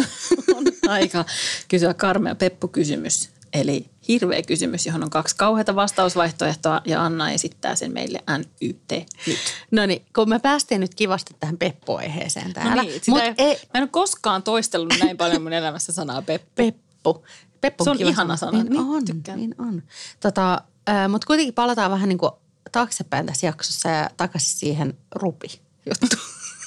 on 0.55 0.65
aika 0.87 1.25
kysyä 1.67 1.93
karmea 1.93 2.35
peppu-kysymys. 2.35 3.29
Eli 3.53 3.89
hirveä 4.07 4.41
kysymys, 4.41 4.85
johon 4.85 5.03
on 5.03 5.09
kaksi 5.09 5.35
kauheata 5.35 5.75
vastausvaihtoehtoa 5.75 6.81
ja 6.85 7.03
Anna 7.05 7.31
esittää 7.31 7.75
sen 7.75 7.93
meille 7.93 8.23
NYT 8.37 9.07
nyt. 9.27 9.37
No 9.71 9.85
niin, 9.85 10.05
kun 10.15 10.29
me 10.29 10.39
päästiin 10.39 10.81
nyt 10.81 10.95
kivasti 10.95 11.35
tähän 11.39 11.57
peppu-aiheeseen 11.57 12.53
täällä. 12.53 12.75
No 12.75 12.81
niin, 12.81 13.01
Mut 13.07 13.19
ei, 13.19 13.33
ei, 13.37 13.55
Mä 13.55 13.77
en 13.77 13.83
ole 13.83 13.89
koskaan 13.91 14.43
toistellut 14.43 14.93
näin 14.99 15.17
paljon 15.17 15.41
mun 15.41 15.53
elämässä 15.53 15.93
sanaa 15.93 16.21
peppu. 16.21 16.51
Peppu. 16.55 17.25
Peppu 17.61 17.83
Se 17.83 17.89
on 17.89 17.97
kiva 17.97 18.09
ihana 18.09 18.37
sana. 18.37 18.51
Niin, 18.51 18.71
Niin, 18.71 18.81
on, 18.81 19.05
tykkään. 19.05 19.39
niin 19.39 19.55
on. 19.59 19.83
Tota, 20.19 20.61
äh, 20.89 21.09
Mutta 21.09 21.27
kuitenkin 21.27 21.53
palataan 21.53 21.91
vähän 21.91 22.09
niin 22.09 22.17
kuin 22.17 22.31
taaksepäin 22.71 23.25
tässä 23.25 23.47
jaksossa 23.47 23.89
ja 23.89 24.09
takaisin 24.17 24.59
siihen 24.59 24.97
rupi 25.15 25.61
juttu. 25.85 26.17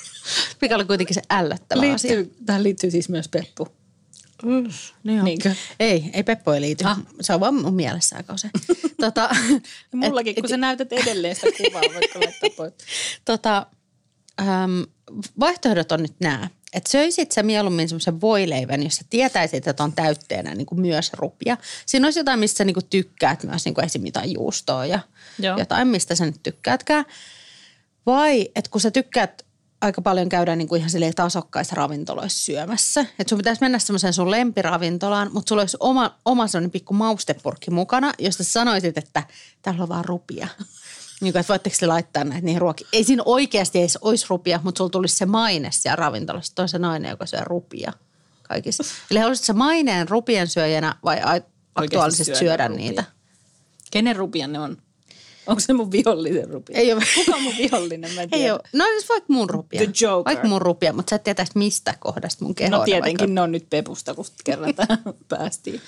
Mikä 0.61 0.75
oli 0.75 0.85
kuitenkin 0.85 1.15
se 1.15 1.23
ällöttävä 1.31 1.93
asia. 1.95 2.17
Liittyy, 2.17 2.37
tähän 2.47 2.63
liittyy 2.63 2.91
siis 2.91 3.09
myös 3.09 3.29
peppu. 3.29 3.69
No 5.05 5.13
joo. 5.15 5.25
Niinkö? 5.25 5.55
Ei, 5.81 6.11
ei 6.13 6.23
Peppo 6.23 6.53
ei 6.53 6.61
liity. 6.61 6.85
Ah. 6.85 6.99
Se 7.21 7.35
on 7.35 7.41
vaan 7.41 7.55
mun 7.55 7.75
mielessä 7.75 8.17
aika 8.17 8.35
usein. 8.35 8.53
tota, 9.01 9.31
Ja 9.93 9.97
mullakin, 9.99 10.35
kun 10.35 10.49
sä 10.49 10.57
näytät 10.57 10.93
edelleen 10.93 11.35
sitä 11.35 11.49
kuvaa, 11.57 11.83
voitko 11.95 12.21
laittaa 12.21 12.51
pois. 12.57 12.73
tota, 13.25 13.67
äm, 14.41 14.85
vaihtoehdot 15.41 15.93
on 15.93 16.03
nyt 16.03 16.15
nämä. 16.21 16.49
Että 16.73 16.91
söisit 16.91 17.33
sä 17.33 17.43
mieluummin 17.43 17.89
semmoisen 17.89 18.21
voileivän, 18.21 18.83
jos 18.83 18.97
sä 18.97 19.05
tietäisit, 19.11 19.67
että 19.67 19.85
on 19.85 19.93
täytteenä 19.93 20.55
niin 20.55 20.67
kuin 20.67 20.81
myös 20.81 21.13
rupia. 21.13 21.57
Siinä 21.87 22.07
olisi 22.07 22.21
jotain, 22.21 22.41
mistä 22.41 22.59
sä 22.59 22.65
niin 22.65 22.75
kuin 22.75 22.87
tykkäät 22.91 23.45
myös, 23.45 23.65
niin 23.65 23.75
kuin 23.75 23.85
esim. 23.85 24.07
jotain 24.07 24.35
juustoa 24.35 24.87
ja 24.87 25.01
Joo. 25.39 25.59
jotain, 25.59 25.89
mistä 25.89 26.15
sä 26.15 26.27
nyt 26.27 26.43
tykkäätkään. 26.43 27.05
Vai, 28.07 28.49
että 28.55 28.71
kun 28.71 28.81
sä 28.81 28.91
tykkäät 28.91 29.47
aika 29.81 30.03
paljon 30.03 30.29
käydä 30.29 30.57
niin 30.57 30.69
kuin 30.69 30.79
ihan 30.79 30.91
silleen 30.91 31.15
tasokkaissa 31.15 31.77
ravintoloissa 31.77 32.45
syömässä. 32.45 33.01
Että 33.01 33.29
sun 33.29 33.39
pitäisi 33.39 33.61
mennä 33.61 33.79
semmoiseen 33.79 34.13
sun 34.13 34.31
lempiravintolaan, 34.31 35.31
mutta 35.33 35.49
sulla 35.49 35.63
olisi 35.63 35.77
oma, 35.81 36.19
oma 36.25 36.47
semmoinen 36.47 36.71
pikku 36.71 36.95
maustepurkki 36.95 37.71
mukana, 37.71 38.13
josta 38.19 38.45
sanoisit, 38.45 38.99
että 38.99 39.23
täällä 39.63 39.83
on 39.83 39.89
vaan 39.89 40.05
rupia. 40.05 40.49
Niin 41.21 41.33
kuin, 41.33 41.41
että 41.41 41.53
voitteko 41.53 41.77
te 41.81 41.87
laittaa 41.87 42.25
näitä 42.25 42.45
niihin 42.45 42.61
ruokiin. 42.61 42.89
Ei 42.93 43.05
siinä 43.05 43.23
oikeasti 43.27 43.79
edes 43.79 43.97
olisi 43.97 44.27
rupia, 44.29 44.61
mutta 44.63 44.79
sulla 44.79 44.91
tulisi 44.91 45.17
se 45.17 45.27
maine 45.27 45.69
siellä 45.73 45.97
ravintolassa. 45.97 46.55
Toi 46.55 46.63
on 46.63 46.69
se 46.69 46.79
nainen, 46.79 47.11
joka 47.11 47.27
syö 47.27 47.41
rupia 47.45 47.93
kaikissa. 48.43 48.85
Eli 49.11 49.19
haluaisitko 49.19 49.47
sä 49.47 49.53
maineen 49.53 50.09
rupien 50.09 50.49
syöjänä 50.49 50.95
vai 51.05 51.21
aktuaalisesti 51.75 52.25
syödä 52.25 52.39
syödä 52.39 52.69
rupia. 52.69 52.87
niitä? 52.87 53.05
Kenen 53.91 54.17
rupia 54.17 54.47
ne 54.47 54.59
on? 54.59 54.77
Onko 55.51 55.61
se 55.61 55.73
mun 55.73 55.93
vihollinen 55.93 56.51
rupia? 56.51 56.77
Ei 56.79 56.93
ole. 56.93 57.03
Kuka 57.15 57.37
on 57.37 57.43
mun 57.43 57.55
vihollinen? 57.59 58.15
Mä 58.15 58.23
en 58.23 58.31
tiedä. 58.31 58.45
Ei 58.45 58.51
ole. 58.51 58.61
No 58.73 58.85
siis 58.85 59.09
vaikka 59.09 59.33
mun 59.33 59.51
rupia. 59.51 59.81
The 59.81 59.93
Joker. 60.01 60.25
Vaikka 60.25 60.49
mun 60.49 60.63
rupia, 60.63 60.93
mutta 60.93 61.11
sä 61.11 61.17
et 61.17 61.25
tietäisi 61.25 61.53
mistä 61.55 61.95
kohdasta 62.01 62.45
mun 62.45 62.55
kehoa. 62.55 62.79
No 62.79 62.85
tietenkin 62.85 63.35
ne 63.35 63.41
on 63.41 63.53
nyt 63.53 63.67
pepusta, 63.71 64.15
kun 64.15 64.25
kerran 64.45 64.75
päästiin. 65.29 65.81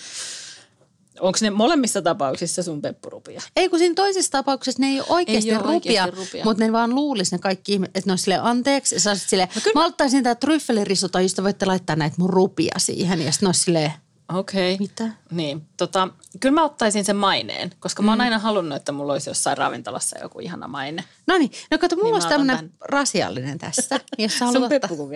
Onko 1.20 1.38
ne 1.42 1.50
molemmissa 1.50 2.02
tapauksissa 2.02 2.62
sun 2.62 2.82
peppurupia? 2.82 3.40
Ei 3.56 3.68
kun 3.68 3.78
siinä 3.78 3.94
toisessa 3.94 4.32
tapauksessa 4.32 4.80
ne 4.80 4.86
ei 4.86 5.00
ole 5.00 5.06
oikeasti, 5.08 5.50
Ei 5.50 5.56
oo 5.56 5.62
rupia, 5.62 5.74
oikeasti 5.74 6.16
rupia. 6.16 6.44
mutta 6.44 6.64
ne 6.64 6.72
vaan 6.72 6.94
luulisi 6.94 7.34
ne 7.34 7.38
kaikki 7.38 7.72
ihmiset, 7.72 7.96
että 7.96 8.08
ne 8.08 8.12
olisi 8.12 8.22
silleen 8.22 8.42
anteeksi. 8.42 8.94
Ja 8.94 9.00
sä 9.00 9.10
olisit 9.10 9.28
silleen, 9.28 9.48
No 9.54 9.60
kyllä- 9.64 9.80
mä 9.80 9.86
ottaisin 9.86 10.22
tää 10.24 10.34
tryffelirisota, 10.34 11.20
josta 11.20 11.42
voitte 11.42 11.66
laittaa 11.66 11.96
näitä 11.96 12.16
mun 12.18 12.30
rupia 12.30 12.74
siihen. 12.78 13.22
Ja 13.22 13.32
sitten 13.32 13.46
ne 13.46 13.48
olisi 13.48 13.60
silleen, 13.60 13.92
Okei. 14.34 14.74
Okay. 14.74 14.86
Mitä? 14.86 15.08
Niin, 15.30 15.66
tota, 15.76 16.08
kyllä 16.40 16.54
mä 16.54 16.64
ottaisin 16.64 17.04
sen 17.04 17.16
maineen, 17.16 17.70
koska 17.80 18.02
mm. 18.02 18.06
mä 18.06 18.12
oon 18.12 18.18
mm. 18.18 18.24
aina 18.24 18.38
halunnut, 18.38 18.76
että 18.76 18.92
mulla 18.92 19.12
olisi 19.12 19.30
jossain 19.30 19.58
ravintolassa 19.58 20.18
joku 20.18 20.40
ihana 20.40 20.68
maine. 20.68 21.04
No 21.26 21.38
niin, 21.38 21.50
no 21.70 21.78
kato, 21.78 21.96
mulla 21.96 22.08
niin 22.08 22.14
olisi 22.14 22.28
tämmöinen 22.28 22.56
tämän... 22.56 22.72
rasiallinen 22.80 23.58
tässä, 23.58 24.00
jos 24.18 24.38
sä 24.38 24.44
haluat 24.46 24.72
Sun 24.88 25.08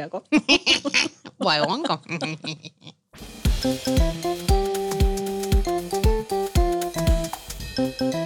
Vai 1.44 1.60
onko? 1.60 1.98